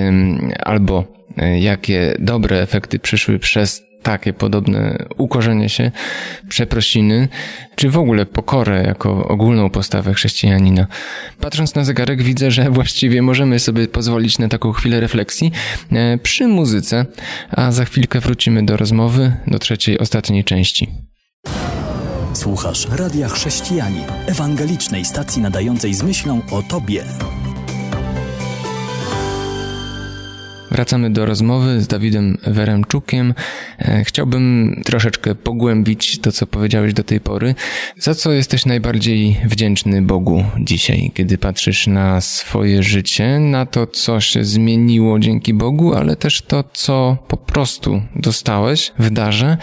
albo 0.65 1.05
e, 1.37 1.61
jakie 1.61 2.17
dobre 2.19 2.61
efekty 2.61 2.99
przyszły 2.99 3.39
przez 3.39 3.83
takie 4.03 4.33
podobne 4.33 5.07
ukorzenie 5.17 5.69
się, 5.69 5.91
przeprosiny, 6.49 7.29
czy 7.75 7.91
w 7.91 7.99
ogóle 7.99 8.27
pokorę 8.27 8.83
jako 8.87 9.29
ogólną 9.29 9.71
postawę 9.71 10.15
chrześcijanina. 10.15 10.87
Patrząc 11.41 11.75
na 11.75 11.85
zegarek 11.85 12.23
widzę, 12.23 12.51
że 12.51 12.71
właściwie 12.71 13.23
możemy 13.23 13.59
sobie 13.59 13.89
pozwolić 13.89 14.39
na 14.39 14.49
taką 14.49 14.73
chwilę 14.73 15.01
refleksji 15.01 15.53
e, 15.93 16.19
przy 16.19 16.49
muzyce, 16.49 17.07
a 17.51 17.73
za 17.73 17.85
chwilkę 17.85 18.21
wrócimy 18.21 18.67
do 18.67 18.77
rozmowy, 18.77 19.33
do 19.47 19.59
trzeciej, 19.59 19.99
ostatniej 19.99 20.45
części. 20.45 20.89
Słuchasz 22.45 22.87
Radia 22.91 23.29
Chrześcijani, 23.29 24.01
ewangelicznej 24.27 25.05
stacji 25.05 25.43
nadającej 25.43 25.95
z 25.95 26.03
myślą 26.03 26.41
o 26.51 26.63
Tobie. 26.63 27.05
Wracamy 30.75 31.11
do 31.11 31.27
rozmowy 31.27 31.81
z 31.81 31.87
Dawidem 31.87 32.39
Weremczukiem. 32.47 33.35
E, 33.79 34.05
chciałbym 34.05 34.75
troszeczkę 34.85 35.35
pogłębić 35.35 36.19
to, 36.19 36.33
co 36.33 36.47
powiedziałeś 36.47 36.95
do 36.95 37.05
tej 37.05 37.21
pory. 37.21 37.55
Za 37.99 38.15
co 38.15 38.33
jesteś 38.33 38.67
najbardziej 38.67 39.41
wdzięczny 39.45 40.03
Bogu 40.03 40.45
dzisiaj, 40.59 41.11
kiedy 41.15 41.39
patrzysz 41.39 41.87
na 41.87 42.21
swoje 42.21 42.83
życie, 42.83 43.39
na 43.41 43.67
to, 43.67 43.87
co 43.87 44.21
się 44.21 44.45
zmieniło 44.45 45.19
dzięki 45.19 45.55
Bogu, 45.55 45.95
ale 45.95 46.17
też 46.17 46.43
to, 46.43 46.65
co 46.73 47.17
po 47.29 47.37
prostu 47.37 48.03
dostałeś 48.17 48.93
w 48.99 49.11
darze, 49.11 49.57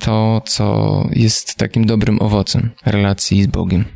to, 0.00 0.42
co 0.46 1.08
jest 1.12 1.54
takim 1.54 1.86
dobrym 1.86 2.22
owocem 2.22 2.70
relacji 2.86 3.42
z 3.42 3.46
Bogiem. 3.46 3.95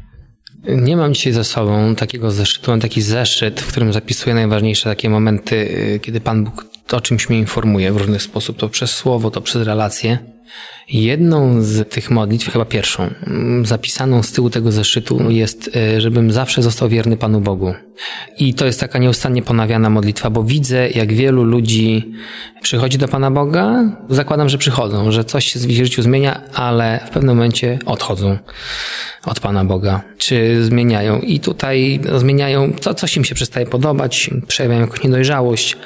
Nie 0.69 0.97
mam 0.97 1.15
dzisiaj 1.15 1.33
ze 1.33 1.45
sobą 1.45 1.95
takiego 1.95 2.31
zeszytu, 2.31 2.71
mam 2.71 2.81
taki 2.81 3.03
zeszyt, 3.03 3.61
w 3.61 3.67
którym 3.67 3.93
zapisuję 3.93 4.35
najważniejsze 4.35 4.91
takie 4.91 5.11
momenty, 5.11 5.57
y, 5.57 6.01
kiedy 6.03 6.21
Pan 6.21 6.45
Bóg 6.45 6.67
o 6.93 7.01
czymś 7.01 7.29
mnie 7.29 7.39
informuje 7.39 7.93
w 7.93 7.97
różny 7.97 8.21
sposób, 8.21 8.57
to 8.57 8.69
przez 8.69 8.91
słowo, 8.91 9.31
to 9.31 9.41
przez 9.41 9.63
relacje. 9.67 10.19
Jedną 10.89 11.63
z 11.63 11.91
tych 11.91 12.11
modlitw, 12.11 12.53
chyba 12.53 12.65
pierwszą, 12.65 13.11
mm, 13.27 13.67
zapisaną 13.67 14.23
z 14.23 14.33
tyłu 14.33 14.51
tego 14.51 14.73
zeszytu 14.73 15.31
jest, 15.31 15.77
y, 15.77 16.01
żebym 16.01 16.33
zawsze 16.33 16.63
został 16.63 16.89
wierny 16.89 17.17
Panu 17.17 17.41
Bogu. 17.41 17.75
I 18.39 18.55
to 18.55 18.67
jest 18.67 18.81
taka 18.81 18.99
nieustannie 18.99 19.43
ponawiana 19.43 19.91
modlitwa, 19.91 20.31
bo 20.31 20.43
widzę, 20.43 20.91
jak 20.91 21.13
wielu 21.13 21.45
ludzi 21.45 22.13
przychodzi 22.63 22.99
do 22.99 23.09
Pana 23.09 23.31
Boga. 23.31 23.85
Zakładam, 24.09 24.49
że 24.49 24.59
przychodzą, 24.59 25.13
że 25.13 25.25
coś 25.25 25.53
się 25.53 25.61
w 25.61 25.71
ich 25.71 25.85
życiu 25.85 26.03
zmienia, 26.03 26.41
ale 26.55 27.01
w 27.07 27.11
pewnym 27.11 27.37
momencie 27.37 27.79
odchodzą 27.87 28.39
od 29.25 29.41
Pana 29.41 29.65
Boga, 29.65 30.03
czy 30.19 30.65
zmieniają. 30.65 31.21
I 31.21 31.41
tutaj 31.41 32.01
zmieniają, 32.17 32.73
co, 32.81 32.95
coś 32.95 33.17
im 33.17 33.25
się 33.25 33.35
przestaje 33.35 33.67
podobać, 33.67 34.31
przejawiają 34.47 34.81
jakąś 34.81 35.03
niedojrzałość, 35.03 35.77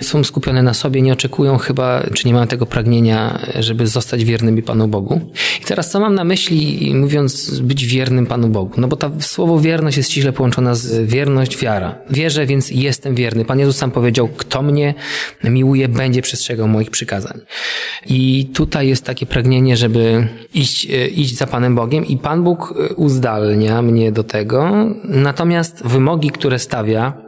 są 0.00 0.24
skupione 0.24 0.62
na 0.62 0.74
sobie, 0.74 1.02
nie 1.02 1.12
oczekują 1.12 1.58
chyba, 1.58 2.02
czy 2.14 2.26
nie 2.26 2.34
mają 2.34 2.46
tego 2.46 2.66
pragnienia, 2.66 3.38
żeby 3.58 3.85
zostać 3.88 4.24
wiernymi 4.24 4.62
Panu 4.62 4.88
Bogu. 4.88 5.20
I 5.62 5.64
teraz 5.64 5.90
co 5.90 6.00
mam 6.00 6.14
na 6.14 6.24
myśli, 6.24 6.92
mówiąc 6.94 7.60
być 7.60 7.86
wiernym 7.86 8.26
Panu 8.26 8.48
Bogu? 8.48 8.80
No 8.80 8.88
bo 8.88 8.96
ta 8.96 9.10
słowo 9.20 9.60
wierność 9.60 9.96
jest 9.96 10.10
ściśle 10.10 10.32
połączona 10.32 10.74
z 10.74 11.10
wierność, 11.10 11.58
wiara. 11.58 11.98
Wierzę, 12.10 12.46
więc 12.46 12.70
jestem 12.70 13.14
wierny. 13.14 13.44
Pan 13.44 13.58
Jezus 13.58 13.76
sam 13.76 13.90
powiedział, 13.90 14.28
kto 14.28 14.62
mnie 14.62 14.94
miłuje, 15.44 15.88
będzie 15.88 16.22
przestrzegał 16.22 16.68
moich 16.68 16.90
przykazań. 16.90 17.40
I 18.06 18.50
tutaj 18.54 18.88
jest 18.88 19.04
takie 19.04 19.26
pragnienie, 19.26 19.76
żeby 19.76 20.28
iść, 20.54 20.90
e, 20.90 21.08
iść 21.08 21.36
za 21.36 21.46
Panem 21.46 21.74
Bogiem 21.74 22.06
i 22.06 22.16
Pan 22.16 22.44
Bóg 22.44 22.74
e, 22.90 22.94
uzdalnia 22.94 23.82
mnie 23.82 24.12
do 24.12 24.24
tego. 24.24 24.86
Natomiast 25.04 25.82
wymogi, 25.84 26.30
które 26.30 26.58
stawia, 26.58 27.25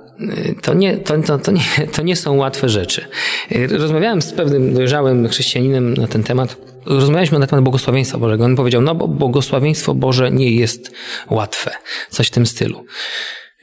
to 0.63 0.75
nie, 0.75 0.97
to, 0.97 1.19
to, 1.19 1.39
to, 1.39 1.53
nie, 1.53 1.63
to 1.97 2.03
nie 2.03 2.17
są 2.17 2.37
łatwe 2.37 2.69
rzeczy. 2.69 3.05
Rozmawiałem 3.71 4.23
z 4.23 4.33
pewnym 4.33 4.75
dojrzałym 4.75 5.29
chrześcijaninem 5.29 5.95
na 5.95 6.07
ten 6.07 6.23
temat. 6.23 6.57
Rozmawialiśmy 6.87 7.39
na 7.39 7.47
temat 7.47 7.63
błogosławieństwa 7.63 8.19
Bożego. 8.19 8.45
On 8.45 8.57
powiedział, 8.57 8.83
no 8.83 8.95
bo 8.95 9.09
błogosławieństwo 9.09 9.95
Boże 9.95 10.31
nie 10.31 10.51
jest 10.51 10.91
łatwe. 11.31 11.71
Coś 12.11 12.27
w 12.27 12.31
tym 12.31 12.47
stylu. 12.47 12.85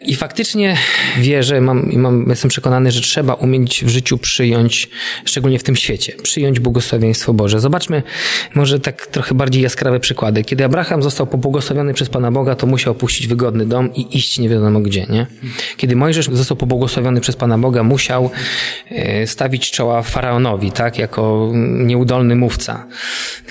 I 0.01 0.15
faktycznie 0.15 0.77
wierzę, 1.17 1.61
mam, 1.61 1.89
mam, 1.93 2.25
jestem 2.29 2.49
przekonany, 2.49 2.91
że 2.91 3.01
trzeba 3.01 3.33
umieć 3.33 3.85
w 3.85 3.89
życiu 3.89 4.17
przyjąć, 4.17 4.89
szczególnie 5.25 5.59
w 5.59 5.63
tym 5.63 5.75
świecie, 5.75 6.13
przyjąć 6.23 6.59
błogosławieństwo 6.59 7.33
Boże. 7.33 7.59
Zobaczmy 7.59 8.03
może 8.55 8.79
tak 8.79 9.07
trochę 9.07 9.35
bardziej 9.35 9.63
jaskrawe 9.63 9.99
przykłady. 9.99 10.43
Kiedy 10.43 10.65
Abraham 10.65 11.03
został 11.03 11.27
pobłogosławiony 11.27 11.93
przez 11.93 12.09
Pana 12.09 12.31
Boga, 12.31 12.55
to 12.55 12.67
musiał 12.67 12.91
opuścić 12.91 13.27
wygodny 13.27 13.65
dom 13.65 13.93
i 13.93 14.17
iść 14.17 14.39
nie 14.39 14.49
wiadomo 14.49 14.79
gdzie, 14.79 15.05
nie? 15.09 15.27
Kiedy 15.77 15.95
Mojżesz 15.95 16.29
został 16.31 16.57
pobłogosławiony 16.57 17.21
przez 17.21 17.35
Pana 17.35 17.57
Boga, 17.57 17.83
musiał 17.83 18.29
e, 18.89 19.27
stawić 19.27 19.71
czoła 19.71 20.01
faraonowi, 20.01 20.71
tak? 20.71 20.97
Jako 20.97 21.51
nieudolny 21.55 22.35
mówca. 22.35 22.87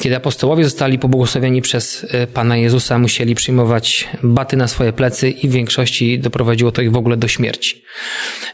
Kiedy 0.01 0.17
apostołowie 0.17 0.65
zostali 0.65 0.99
pobłogosławieni 0.99 1.63
przez 1.63 2.07
e, 2.11 2.27
Pana 2.27 2.57
Jezusa, 2.57 2.99
musieli 2.99 3.35
przyjmować 3.35 4.09
baty 4.23 4.57
na 4.57 4.69
swoje 4.69 4.93
plecy 4.93 5.31
i 5.31 5.49
w 5.49 5.53
większości 5.53 6.19
doprowadzić 6.19 6.34
doprowadziło 6.35 6.73
to 6.73 6.83
ich 6.83 6.93
w 6.93 6.97
ogóle 6.97 7.17
do 7.17 7.29
śmierci. 7.29 7.83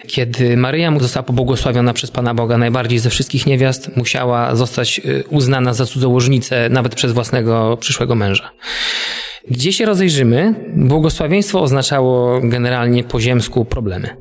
Kiedy 0.06 0.56
Maryja 0.56 0.98
została 0.98 1.24
pobłogosławiona 1.24 1.92
przez 1.92 2.10
Pana 2.10 2.34
Boga 2.34 2.58
najbardziej 2.58 2.98
ze 2.98 3.10
wszystkich 3.10 3.46
niewiast, 3.46 3.96
musiała 3.96 4.56
zostać 4.56 5.00
y, 5.04 5.24
uznana 5.28 5.74
za 5.74 5.86
cudzołożnicę 5.86 6.68
nawet 6.70 6.94
przez 6.94 7.12
własnego 7.12 7.76
przyszłego 7.76 8.14
męża. 8.14 8.50
Gdzie 9.50 9.72
się 9.72 9.86
rozejrzymy, 9.86 10.54
błogosławieństwo 10.76 11.62
oznaczało 11.62 12.40
generalnie 12.42 13.04
po 13.04 13.20
ziemsku 13.20 13.64
problemy. 13.64 14.16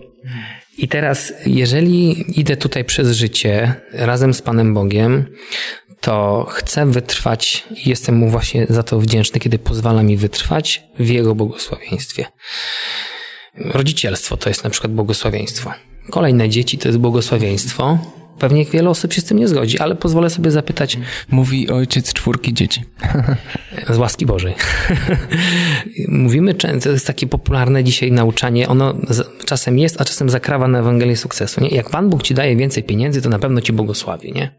I 0.77 0.87
teraz, 0.87 1.33
jeżeli 1.45 2.25
idę 2.39 2.57
tutaj 2.57 2.85
przez 2.85 3.11
życie 3.11 3.73
razem 3.93 4.33
z 4.33 4.41
Panem 4.41 4.73
Bogiem, 4.73 5.25
to 6.01 6.45
chcę 6.49 6.85
wytrwać 6.85 7.63
i 7.85 7.89
jestem 7.89 8.15
mu 8.15 8.29
właśnie 8.29 8.65
za 8.69 8.83
to 8.83 8.99
wdzięczny, 8.99 9.39
kiedy 9.39 9.59
pozwala 9.59 10.03
mi 10.03 10.17
wytrwać 10.17 10.83
w 10.99 11.09
jego 11.09 11.35
błogosławieństwie. 11.35 12.25
Rodzicielstwo 13.59 14.37
to 14.37 14.49
jest 14.49 14.63
na 14.63 14.69
przykład 14.69 14.93
błogosławieństwo. 14.93 15.73
Kolejne 16.09 16.49
dzieci 16.49 16.77
to 16.77 16.87
jest 16.87 16.99
błogosławieństwo. 16.99 17.97
Pewnie 18.39 18.65
wiele 18.65 18.89
osób 18.89 19.13
się 19.13 19.21
z 19.21 19.25
tym 19.25 19.39
nie 19.39 19.47
zgodzi, 19.47 19.79
ale 19.79 19.95
pozwolę 19.95 20.29
sobie 20.29 20.51
zapytać. 20.51 20.97
Mówi 21.29 21.69
ojciec 21.69 22.13
czwórki 22.13 22.53
dzieci. 22.53 22.83
Z 23.89 23.97
łaski 23.97 24.25
Bożej. 24.25 24.55
Mówimy 26.07 26.53
często, 26.53 26.89
to 26.89 26.93
jest 26.93 27.07
takie 27.07 27.27
popularne 27.27 27.83
dzisiaj 27.83 28.11
nauczanie, 28.11 28.67
ono 28.67 28.95
czasem 29.45 29.79
jest, 29.79 30.01
a 30.01 30.05
czasem 30.05 30.29
zakrawa 30.29 30.67
na 30.67 30.79
Ewangelię 30.79 31.17
sukcesu. 31.17 31.61
Nie? 31.61 31.69
Jak 31.69 31.89
Pan 31.89 32.09
Bóg 32.09 32.23
ci 32.23 32.33
daje 32.33 32.55
więcej 32.55 32.83
pieniędzy, 32.83 33.21
to 33.21 33.29
na 33.29 33.39
pewno 33.39 33.61
ci 33.61 33.73
błogosławi, 33.73 34.33
nie? 34.33 34.51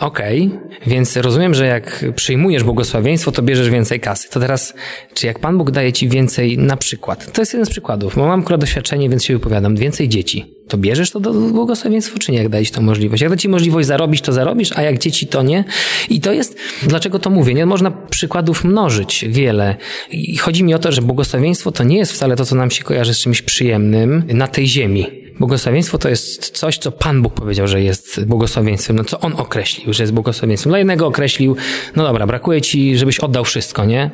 Okej, 0.00 0.46
okay. 0.46 0.78
więc 0.86 1.16
rozumiem, 1.16 1.54
że 1.54 1.66
jak 1.66 2.04
przyjmujesz 2.16 2.64
błogosławieństwo, 2.64 3.32
to 3.32 3.42
bierzesz 3.42 3.70
więcej 3.70 4.00
kasy. 4.00 4.30
To 4.30 4.40
teraz, 4.40 4.74
czy 5.14 5.26
jak 5.26 5.38
Pan 5.38 5.58
Bóg 5.58 5.70
daje 5.70 5.92
ci 5.92 6.08
więcej, 6.08 6.58
na 6.58 6.76
przykład, 6.76 7.32
to 7.32 7.42
jest 7.42 7.52
jeden 7.52 7.66
z 7.66 7.70
przykładów, 7.70 8.16
bo 8.16 8.26
mam 8.26 8.40
akurat 8.40 8.60
doświadczenie, 8.60 9.08
więc 9.08 9.24
się 9.24 9.34
wypowiadam, 9.34 9.76
więcej 9.76 10.08
dzieci 10.08 10.59
to 10.70 10.78
bierzesz 10.78 11.10
to 11.10 11.20
do 11.20 11.32
błogosławieństwa, 11.32 12.18
czy 12.18 12.32
nie? 12.32 12.38
Jak 12.38 12.48
daje 12.48 12.66
ci 12.66 12.72
to 12.72 12.82
możliwość? 12.82 13.22
Jak 13.22 13.30
da 13.30 13.36
ci 13.36 13.48
możliwość 13.48 13.88
zarobić, 13.88 14.20
to 14.20 14.32
zarobisz, 14.32 14.72
a 14.76 14.82
jak 14.82 14.98
dzieci, 14.98 15.26
to 15.26 15.42
nie. 15.42 15.64
I 16.08 16.20
to 16.20 16.32
jest, 16.32 16.56
dlaczego 16.82 17.18
to 17.18 17.30
mówię? 17.30 17.54
Nie 17.54 17.66
można 17.66 17.90
przykładów 17.90 18.64
mnożyć 18.64 19.24
wiele. 19.28 19.76
I 20.10 20.36
chodzi 20.36 20.64
mi 20.64 20.74
o 20.74 20.78
to, 20.78 20.92
że 20.92 21.02
błogosławieństwo 21.02 21.72
to 21.72 21.84
nie 21.84 21.98
jest 21.98 22.12
wcale 22.12 22.36
to, 22.36 22.44
co 22.44 22.56
nam 22.56 22.70
się 22.70 22.84
kojarzy 22.84 23.14
z 23.14 23.18
czymś 23.18 23.42
przyjemnym 23.42 24.22
na 24.32 24.48
tej 24.48 24.66
ziemi. 24.66 25.19
Błogosławieństwo 25.40 25.98
to 25.98 26.08
jest 26.08 26.50
coś, 26.50 26.78
co 26.78 26.92
Pan 26.92 27.22
Bóg 27.22 27.34
powiedział, 27.34 27.68
że 27.68 27.82
jest 27.82 28.24
błogosławieństwem, 28.24 28.96
no 28.96 29.04
co 29.04 29.20
On 29.20 29.32
określił, 29.36 29.92
że 29.92 30.02
jest 30.02 30.12
błogosławieństwem. 30.12 30.70
Dla 30.70 30.78
jednego 30.78 31.06
określił, 31.06 31.56
no 31.96 32.04
dobra, 32.04 32.26
brakuje 32.26 32.60
ci, 32.60 32.98
żebyś 32.98 33.20
oddał 33.20 33.44
wszystko, 33.44 33.84
nie? 33.84 34.10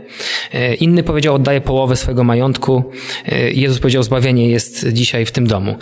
E, 0.52 0.74
inny 0.74 1.02
powiedział, 1.02 1.34
oddaję 1.34 1.60
połowę 1.60 1.96
swojego 1.96 2.24
majątku. 2.24 2.84
E, 3.26 3.50
Jezus 3.50 3.78
powiedział, 3.78 4.02
zbawienie 4.02 4.50
jest 4.50 4.88
dzisiaj 4.88 5.26
w 5.26 5.30
tym 5.30 5.46
domu. 5.46 5.76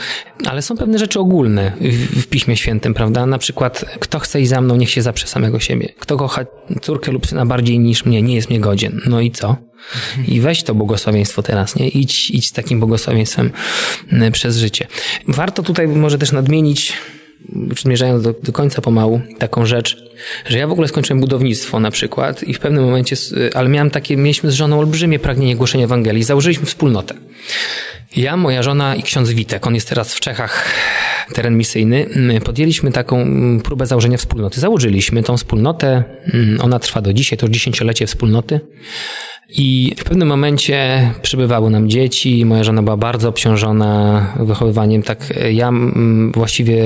Ale 0.47 0.63
są 0.63 0.77
pewne 0.77 0.99
rzeczy 0.99 1.21
ogólne 1.21 1.73
w 2.17 2.27
Piśmie 2.27 2.57
Świętym, 2.57 2.95
prawda? 2.95 3.27
Na 3.27 3.39
przykład, 3.39 3.85
kto 4.01 4.19
chce 4.19 4.41
iść 4.41 4.51
za 4.51 4.61
mną, 4.61 4.77
niech 4.77 4.91
się 4.91 5.03
zaprze 5.03 5.27
samego 5.27 5.61
siebie. 5.61 5.89
Kto 5.99 6.17
kocha 6.17 6.45
córkę 6.83 7.13
lub 7.13 7.27
syna 7.27 7.47
bardziej 7.47 7.79
niż 7.79 8.05
mnie, 8.05 8.23
nie 8.23 8.35
jest 8.35 8.51
mnie 8.51 8.61
godzien. 8.61 9.01
No 9.07 9.21
i 9.21 9.31
co? 9.31 9.57
I 10.29 10.41
weź 10.41 10.63
to 10.63 10.75
błogosławieństwo 10.75 11.43
teraz, 11.43 11.77
nie? 11.77 11.89
Idź, 11.89 12.31
idź 12.31 12.49
z 12.49 12.53
takim 12.53 12.81
błogosławieństwem 12.81 13.51
mm, 14.13 14.33
przez 14.33 14.57
życie. 14.57 14.87
Warto 15.29 15.63
tutaj 15.63 15.89
może 15.89 16.19
też 16.19 16.33
nadmienić, 16.33 16.93
zmierzając 17.81 18.23
do, 18.23 18.33
do 18.43 18.53
końca 18.53 18.83
pomału, 18.83 19.21
taką 19.39 19.67
rzecz, 19.67 19.97
że 20.47 20.59
ja 20.59 20.67
w 20.67 20.73
ogóle 20.73 20.89
skończyłem 20.89 21.21
budownictwo 21.21 21.81
na 21.81 21.91
przykład 21.91 22.43
i 22.43 22.55
w 22.55 22.59
pewnym 22.59 22.85
momencie, 22.85 23.17
ale 23.55 23.69
miałem 23.69 23.91
takie, 23.91 24.17
mieliśmy 24.17 24.51
z 24.51 24.55
żoną 24.55 24.79
olbrzymie 24.79 25.19
pragnienie 25.19 25.57
głoszenia 25.57 25.85
Ewangelii. 25.85 26.23
Założyliśmy 26.23 26.67
wspólnotę. 26.67 27.15
Ja, 28.17 28.37
moja 28.37 28.63
żona 28.63 28.95
i 28.95 29.03
ksiądz 29.03 29.31
Witek, 29.31 29.67
on 29.67 29.75
jest 29.75 29.89
teraz 29.89 30.15
w 30.15 30.21
Czechach, 30.21 30.69
teren 31.33 31.57
misyjny, 31.57 32.07
mm, 32.17 32.43
podjęliśmy 32.43 32.93
taką 32.93 33.21
mm, 33.21 33.61
próbę 33.61 33.87
założenia 33.87 34.19
wspólnoty. 34.19 34.61
Założyliśmy 34.61 35.23
tą 35.23 35.37
wspólnotę, 35.37 36.05
ona 36.61 36.79
trwa 36.79 37.01
do 37.01 37.13
dzisiaj, 37.13 37.39
to 37.39 37.47
już 37.47 37.55
dziesięciolecie 37.55 38.07
wspólnoty. 38.07 38.61
I 39.49 39.95
w 39.99 40.05
pewnym 40.05 40.29
momencie 40.29 41.11
przybywały 41.23 41.71
nam 41.71 41.89
dzieci, 41.89 42.45
moja 42.45 42.65
żona 42.65 42.83
była 42.83 42.97
bardzo 42.97 43.29
obciążona 43.29 44.27
wychowywaniem. 44.41 45.03
Tak 45.03 45.33
ja 45.53 45.69
mm, 45.69 46.33
właściwie 46.33 46.83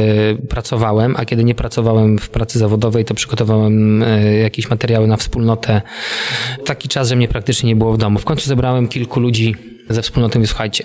pracowałem, 0.49 1.15
a 1.19 1.25
kiedy 1.25 1.45
nie 1.45 1.55
pracowałem 1.55 2.19
w 2.19 2.29
pracy 2.29 2.59
zawodowej, 2.59 3.05
to 3.05 3.15
przygotowałem 3.15 4.03
e, 4.03 4.35
jakieś 4.35 4.71
materiały 4.71 5.07
na 5.07 5.17
wspólnotę. 5.17 5.83
Taki 6.65 6.89
czas, 6.89 7.09
że 7.09 7.17
mnie 7.17 7.29
praktycznie 7.29 7.67
nie 7.67 7.77
było 7.77 7.93
w 7.93 7.99
domu. 7.99 8.19
W 8.19 8.25
końcu 8.25 8.49
zebrałem 8.49 8.89
kilku 8.89 9.21
ludzi 9.21 9.55
ze 9.89 10.03
wspólnoty 10.03 10.47
słuchajcie, 10.47 10.85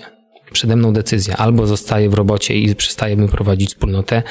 przede 0.54 0.76
mną 0.76 0.92
decyzja. 0.92 1.36
Albo 1.36 1.66
zostaję 1.66 2.08
w 2.08 2.14
robocie 2.14 2.54
i 2.54 2.74
przestajemy 2.74 3.28
prowadzić 3.28 3.68
wspólnotę, 3.68 4.22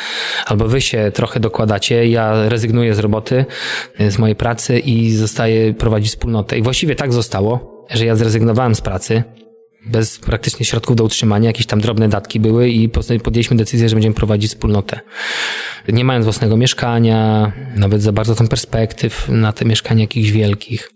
albo 0.46 0.68
wy 0.68 0.82
się 0.82 1.12
trochę 1.14 1.40
dokładacie, 1.40 2.08
ja 2.08 2.50
rezygnuję 2.50 2.96
z 2.96 3.00
roboty, 3.00 3.46
z 4.10 4.18
mojej 4.18 4.36
pracy 4.36 4.80
i 4.80 5.12
zostaję 5.12 5.74
prowadzić 5.74 6.10
wspólnotę. 6.10 6.58
I 6.58 6.62
właściwie 6.62 6.96
tak 6.96 7.14
zostało, 7.14 7.86
że 7.90 8.06
ja 8.06 8.16
zrezygnowałem 8.16 8.76
z 8.76 8.82
pracy, 8.82 9.24
bez 9.86 10.20
praktycznie 10.20 10.66
środków 10.66 10.96
do 10.96 11.04
utrzymania, 11.04 11.50
jakieś 11.50 11.66
tam 11.66 11.82
drobne 11.82 12.10
datki 12.10 12.40
były 12.40 12.70
i 12.70 12.90
podjęliśmy 13.24 13.58
decyzję, 13.58 13.90
że 13.90 13.96
będziemy 13.96 14.16
prowadzić 14.16 14.52
wspólnotę. 14.52 15.00
Nie 15.88 16.06
mając 16.06 16.26
własnego 16.26 16.58
mieszkania, 16.58 17.52
nawet 17.76 18.02
za 18.02 18.12
bardzo 18.12 18.36
tam 18.36 18.48
perspektyw 18.48 19.30
na 19.30 19.54
te 19.54 19.66
mieszkania 19.66 20.02
jakichś 20.02 20.30
wielkich. 20.30 20.92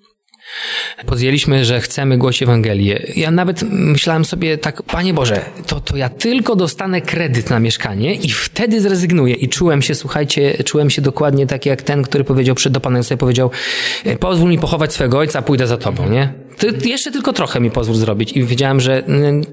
Podjęliśmy, 1.05 1.65
że 1.65 1.81
chcemy 1.81 2.17
głosić 2.17 2.43
Ewangelię. 2.43 3.03
Ja 3.15 3.31
nawet 3.31 3.63
myślałem 3.69 4.25
sobie 4.25 4.57
tak, 4.57 4.81
Panie 4.83 5.13
Boże, 5.13 5.45
to, 5.67 5.79
to 5.79 5.97
ja 5.97 6.09
tylko 6.09 6.55
dostanę 6.55 7.01
kredyt 7.01 7.49
na 7.49 7.59
mieszkanie 7.59 8.13
i 8.15 8.29
wtedy 8.29 8.81
zrezygnuję. 8.81 9.33
I 9.33 9.49
czułem 9.49 9.81
się, 9.81 9.95
słuchajcie, 9.95 10.63
czułem 10.63 10.89
się 10.89 11.01
dokładnie 11.01 11.47
tak 11.47 11.65
jak 11.65 11.81
ten, 11.81 12.03
który 12.03 12.23
powiedział 12.23 12.55
przed 12.55 12.73
do 12.73 12.79
Pana 12.79 13.03
sobie 13.03 13.17
powiedział, 13.17 13.51
e, 14.05 14.15
pozwól 14.15 14.49
mi 14.49 14.59
pochować 14.59 14.93
swego 14.93 15.17
ojca, 15.17 15.41
pójdę 15.41 15.67
za 15.67 15.77
Tobą, 15.77 16.09
nie? 16.09 16.46
To 16.57 16.67
jeszcze 16.87 17.11
tylko 17.11 17.33
trochę 17.33 17.59
mi 17.59 17.71
pozwól 17.71 17.95
zrobić. 17.95 18.31
I 18.31 18.43
wiedziałem, 18.43 18.79
że 18.79 19.03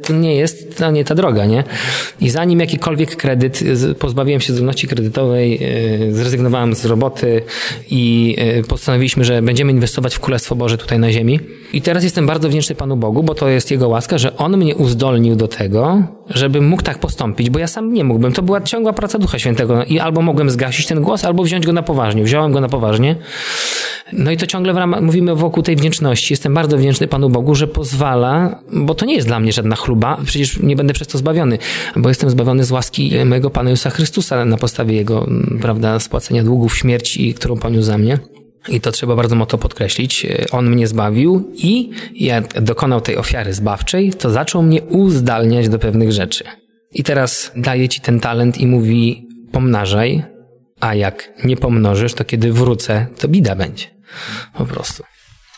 to 0.03 0.13
nie 0.13 0.35
jest, 0.35 0.79
to 0.79 0.91
nie 0.91 1.05
ta 1.05 1.15
droga, 1.15 1.47
nie? 1.47 1.65
I 2.21 2.31
zanim 2.31 2.61
jakikolwiek 2.61 3.17
kredyt, 3.17 3.61
pozbawiłem 3.99 4.41
się 4.41 4.53
zdolności 4.53 4.89
kredytowej, 4.89 5.61
e, 6.09 6.13
zrezygnowałem 6.13 6.75
z 6.75 6.85
roboty 6.85 7.43
i 7.91 8.37
e, 8.39 8.63
postanowiliśmy, 8.63 9.25
że 9.25 9.43
będziemy 9.43 9.73
inwestować 9.73 10.15
w 10.15 10.21
Królestwo 10.21 10.57
Boże 10.57 10.79
tutaj 10.79 10.99
na 10.99 11.13
ziemi. 11.13 11.41
I 11.73 11.83
teraz 11.83 12.05
jestem 12.05 12.27
bardzo 12.27 12.49
wdzięczny 12.49 12.75
Panu 12.75 12.97
Bogu, 12.97 13.23
bo 13.23 13.35
to 13.35 13.49
jest 13.49 13.71
Jego 13.71 13.89
łaska, 13.89 14.19
że 14.19 14.37
On 14.37 14.57
mnie 14.57 14.77
uzdolnił 14.77 15.37
do 15.37 15.49
tego, 15.49 16.03
żebym 16.31 16.69
mógł 16.69 16.83
tak 16.83 16.99
postąpić, 16.99 17.51
bo 17.51 17.59
ja 17.59 17.67
sam 17.67 17.93
nie 17.93 18.05
mógłbym. 18.05 18.33
To 18.33 18.43
była 18.43 18.61
ciągła 18.61 18.93
praca 18.93 19.19
Ducha 19.19 19.39
Świętego 19.39 19.85
i 19.85 19.99
albo 19.99 20.23
mogłem 20.23 20.51
zgasić 20.51 20.87
ten 20.87 21.03
głos, 21.03 21.25
albo 21.25 21.43
wziąć 21.43 21.67
go 21.67 21.73
na 21.73 21.83
poważnie. 21.83 22.25
Wziąłem 22.25 22.53
go 22.53 22.61
na 22.61 22.69
poważnie. 22.69 23.17
No 24.13 24.31
i 24.31 24.37
to 24.37 24.47
ciągle 24.47 24.73
w 24.73 24.77
ramach, 24.77 25.03
mówimy 25.03 25.35
wokół 25.35 25.63
tej 25.63 25.77
wdzięczności. 25.77 26.33
Jestem 26.33 26.55
bardzo 26.55 26.79
wdzięczny 26.79 27.09
Panu 27.09 27.31
Bogu, 27.31 27.55
że 27.55 27.67
pozwala, 27.67 28.61
bo 28.73 28.95
to 28.95 29.07
nie 29.07 29.15
jest 29.15 29.27
dla 29.27 29.41
mnie 29.41 29.53
żadna 29.53 29.77
chluba, 29.77 30.19
przecież 30.25 30.61
nie 30.61 30.77
będę 30.77 30.95
przez 30.95 31.09
to 31.09 31.19
zbawiony, 31.19 31.59
bo 31.97 32.09
jestem 32.09 32.31
zbawiony 32.31 32.65
z 32.65 32.71
łaski 32.71 33.13
mojego 33.25 33.51
Pana 33.51 33.71
Jezusa 33.71 33.91
Chrystusa 33.91 34.45
na 34.45 34.57
podstawie 34.57 34.95
Jego, 34.95 35.29
prawda, 35.61 36.01
spłacenia 36.01 36.45
długów 36.45 36.77
śmierci, 36.77 37.35
którą 37.35 37.57
poniósł 37.57 37.87
za 37.87 37.99
mnie. 37.99 38.19
I 38.69 38.81
to 38.81 38.93
trzeba 38.93 39.17
bardzo 39.17 39.37
mocno 39.37 39.59
podkreślić. 39.59 40.27
On 40.53 40.71
mnie 40.71 40.87
zbawił 40.87 41.53
i 41.55 41.91
jak 42.15 42.63
dokonał 42.63 43.01
tej 43.01 43.17
ofiary 43.17 43.53
zbawczej, 43.53 44.13
to 44.13 44.31
zaczął 44.31 44.63
mnie 44.63 44.83
uzdalniać 44.83 45.69
do 45.69 45.79
pewnych 45.79 46.13
rzeczy. 46.13 46.45
I 46.93 47.03
teraz 47.03 47.53
daje 47.57 47.89
ci 47.89 48.01
ten 48.01 48.21
talent 48.21 48.59
i 48.59 48.67
mówi 48.67 49.29
pomnażaj, 49.53 50.23
a 50.81 50.95
jak 50.95 51.33
nie 51.45 51.57
pomnożysz, 51.57 52.15
to 52.15 52.25
kiedy 52.25 52.53
wrócę, 52.53 53.07
to 53.21 53.29
bida 53.29 53.57
będzie. 53.57 53.94
Po 54.53 54.67
prostu. 54.67 55.05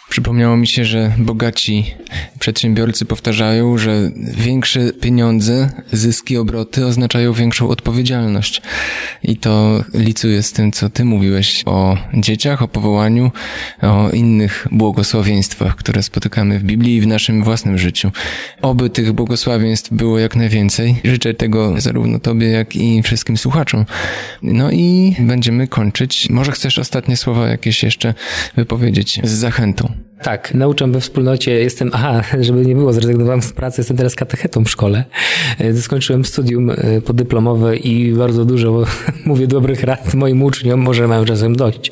Przypomniało 0.09 0.57
mi 0.57 0.67
się, 0.67 0.85
że 0.85 1.13
bogaci 1.19 1.95
przedsiębiorcy 2.39 3.05
powtarzają, 3.05 3.79
że 3.79 4.11
większe 4.17 4.93
pieniądze, 4.93 5.71
zyski, 5.93 6.37
obroty 6.37 6.87
oznaczają 6.87 7.33
większą 7.33 7.69
odpowiedzialność. 7.69 8.63
I 9.23 9.37
to 9.37 9.85
licuje 9.95 10.43
z 10.43 10.53
tym, 10.53 10.73
co 10.73 10.91
ty 10.91 11.05
mówiłeś 11.05 11.63
o 11.67 11.97
dzieciach, 12.15 12.63
o 12.63 12.69
powołaniu, 12.69 13.31
o 13.83 14.11
innych 14.11 14.67
błogosławieństwach, 14.71 15.77
które 15.77 16.03
spotykamy 16.03 16.59
w 16.59 16.63
Biblii 16.63 16.97
i 16.97 17.01
w 17.01 17.07
naszym 17.07 17.45
własnym 17.45 17.79
życiu. 17.79 18.11
Oby 18.63 18.91
tych 18.91 19.13
błogosławieństw 19.13 19.93
było 19.93 20.19
jak 20.19 20.37
najwięcej. 20.37 21.01
Życzę 21.05 21.35
tego 21.35 21.81
zarówno 21.81 22.19
tobie, 22.19 22.47
jak 22.47 22.77
i 22.77 23.03
wszystkim 23.03 23.37
słuchaczom. 23.37 23.85
No 24.43 24.71
i 24.71 25.17
będziemy 25.19 25.69
kończyć. 25.69 26.31
Może 26.31 26.53
chcesz 26.53 26.79
ostatnie 26.79 27.17
słowa 27.17 27.49
jakieś 27.49 27.83
jeszcze 27.83 28.15
wypowiedzieć 28.57 29.21
z 29.25 29.31
zachętą. 29.31 29.96
Tak, 30.23 30.55
nauczam 30.55 30.93
we 30.93 31.01
wspólnocie, 31.01 31.53
jestem, 31.53 31.91
aha, 31.93 32.23
żeby 32.41 32.67
nie 32.67 32.75
było, 32.75 32.93
zrezygnowałem 32.93 33.43
z 33.43 33.53
pracy, 33.53 33.81
jestem 33.81 33.97
teraz 33.97 34.15
katechetą 34.15 34.65
w 34.65 34.71
szkole. 34.71 35.05
E, 35.59 35.75
skończyłem 35.75 36.25
studium 36.25 36.71
e, 36.71 37.01
podyplomowe 37.01 37.77
i 37.77 38.13
bardzo 38.13 38.45
dużo 38.45 38.85
mówię 39.27 39.47
dobrych 39.47 39.83
rad 39.83 40.15
moim 40.15 40.43
uczniom, 40.43 40.81
może 40.81 41.09
mają 41.09 41.25
czasem 41.25 41.57
dość. 41.57 41.91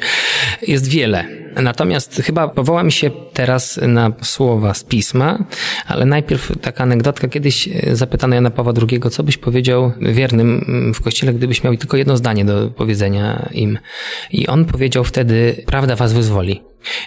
Jest 0.62 0.88
wiele 0.88 1.44
Natomiast 1.62 2.22
chyba 2.24 2.48
powoła 2.48 2.82
mi 2.82 2.92
się 2.92 3.10
teraz 3.32 3.80
na 3.88 4.12
słowa 4.22 4.74
z 4.74 4.84
pisma, 4.84 5.44
ale 5.86 6.04
najpierw 6.06 6.52
taka 6.60 6.82
anegdotka. 6.82 7.28
Kiedyś 7.28 7.68
e, 7.68 7.96
zapytano 7.96 8.34
Jana 8.34 8.50
Pawła 8.50 8.72
II, 8.90 9.00
co 9.10 9.22
byś 9.22 9.36
powiedział 9.36 9.92
wiernym 10.00 10.92
w 10.94 11.02
kościele, 11.02 11.34
gdybyś 11.34 11.64
miał 11.64 11.76
tylko 11.76 11.96
jedno 11.96 12.16
zdanie 12.16 12.44
do 12.44 12.70
powiedzenia 12.70 13.48
im. 13.52 13.78
I 14.30 14.46
on 14.46 14.64
powiedział 14.64 15.04
wtedy, 15.04 15.64
prawda 15.66 15.96
was 15.96 16.12
wyzwoli. 16.12 16.62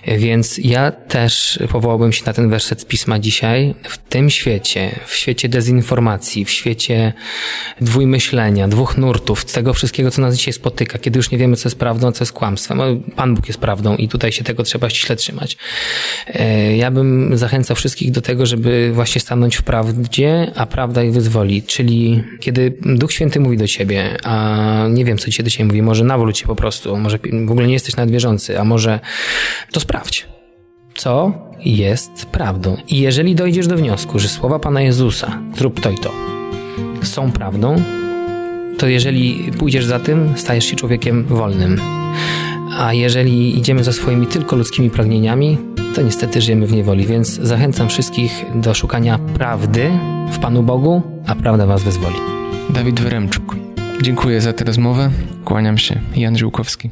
Więc 0.08 0.58
ja 0.58 0.92
też 0.92 1.60
powołałbym 1.70 2.14
się 2.14 2.24
na 2.26 2.34
ten 2.34 2.50
werset 2.50 2.82
z 2.82 2.86
pisma 2.86 3.20
dzisiaj. 3.20 3.76
W 3.84 3.98
tym 3.98 4.30
świecie, 4.30 5.00
w 5.06 5.16
świecie 5.16 5.50
dezinformacji, 5.50 6.46
w 6.46 6.50
świecie 6.50 7.14
dwójmyślenia, 7.82 8.68
dwóch 8.68 8.98
nurtów, 8.98 9.46
tego 9.46 9.74
wszystkiego, 9.74 10.12
co 10.12 10.22
nas 10.22 10.36
dzisiaj 10.36 10.54
spotyka, 10.54 11.00
kiedy 11.00 11.20
już 11.20 11.32
nie 11.32 11.38
wiemy, 11.38 11.56
co 11.56 11.70
jest 11.70 11.80
prawdą, 11.80 12.12
co 12.12 12.24
jest 12.24 12.34
kłamstwem. 12.34 13.04
Pan 13.16 13.37
Bóg 13.38 13.48
jest 13.48 13.60
prawdą 13.60 13.96
i 13.96 14.08
tutaj 14.08 14.32
się 14.32 14.44
tego 14.44 14.64
trzeba 14.64 14.90
ściśle 14.90 15.16
trzymać. 15.16 15.58
E, 16.28 16.78
ja 16.78 16.92
bym 16.92 17.38
zachęcał 17.38 17.76
wszystkich 17.76 18.12
do 18.12 18.22
tego, 18.22 18.46
żeby 18.46 18.92
właśnie 18.94 19.22
stanąć 19.22 19.56
w 19.56 19.64
prawdzie, 19.64 20.52
a 20.56 20.66
prawda 20.66 21.04
ich 21.04 21.14
wyzwoli. 21.14 21.64
Czyli 21.64 22.24
kiedy 22.40 22.78
Duch 22.82 23.12
Święty 23.12 23.40
mówi 23.40 23.58
do 23.58 23.68
ciebie, 23.68 24.18
a 24.24 24.86
nie 24.90 25.06
wiem, 25.06 25.18
co 25.18 25.32
ci 25.32 25.44
dzisiaj 25.44 25.66
mówi, 25.66 25.82
może 25.82 26.04
nawróć 26.04 26.40
się 26.40 26.46
po 26.46 26.56
prostu, 26.56 26.98
może 26.98 27.20
w 27.48 27.52
ogóle 27.52 27.68
nie 27.68 27.74
jesteś 27.74 27.96
nawet 27.96 28.12
wierzący, 28.12 28.60
a 28.60 28.64
może 28.64 29.00
to 29.72 29.80
sprawdź, 29.80 30.28
co 30.96 31.32
jest 31.66 32.26
prawdą. 32.26 32.78
I 32.88 33.00
jeżeli 33.00 33.36
dojdziesz 33.36 33.68
do 33.68 33.78
wniosku, 33.78 34.20
że 34.20 34.30
słowa 34.30 34.60
Pana 34.60 34.82
Jezusa, 34.82 35.42
zrób 35.58 35.80
to 35.80 35.92
i 35.92 35.98
to, 35.98 36.14
są 37.04 37.32
prawdą, 37.32 37.82
to 38.78 38.88
jeżeli 38.88 39.52
pójdziesz 39.60 39.86
za 39.86 40.00
tym, 40.00 40.34
stajesz 40.36 40.66
się 40.66 40.76
człowiekiem 40.76 41.26
wolnym. 41.26 41.82
A 42.78 42.94
jeżeli 42.94 43.58
idziemy 43.60 43.84
za 43.84 43.94
swoimi 43.94 44.28
tylko 44.28 44.56
ludzkimi 44.56 44.90
pragnieniami, 44.90 45.58
to 45.96 46.02
niestety 46.02 46.42
żyjemy 46.42 46.68
w 46.68 46.72
niewoli, 46.72 47.08
więc 47.08 47.30
zachęcam 47.30 47.90
wszystkich 47.90 48.46
do 48.56 48.74
szukania 48.74 49.20
prawdy 49.20 49.92
w 50.32 50.40
Panu 50.40 50.64
Bogu, 50.64 51.02
a 51.28 51.36
prawda 51.36 51.66
Was 51.66 51.84
wyzwoli. 51.84 52.16
Dawid 52.70 53.00
Wyremczuk. 53.00 53.56
Dziękuję 54.02 54.42
za 54.42 54.54
tę 54.54 54.66
rozmowę. 54.66 55.12
Kłaniam 55.46 55.78
się. 55.78 56.02
Jan 56.16 56.38
Żółkowski. 56.38 56.90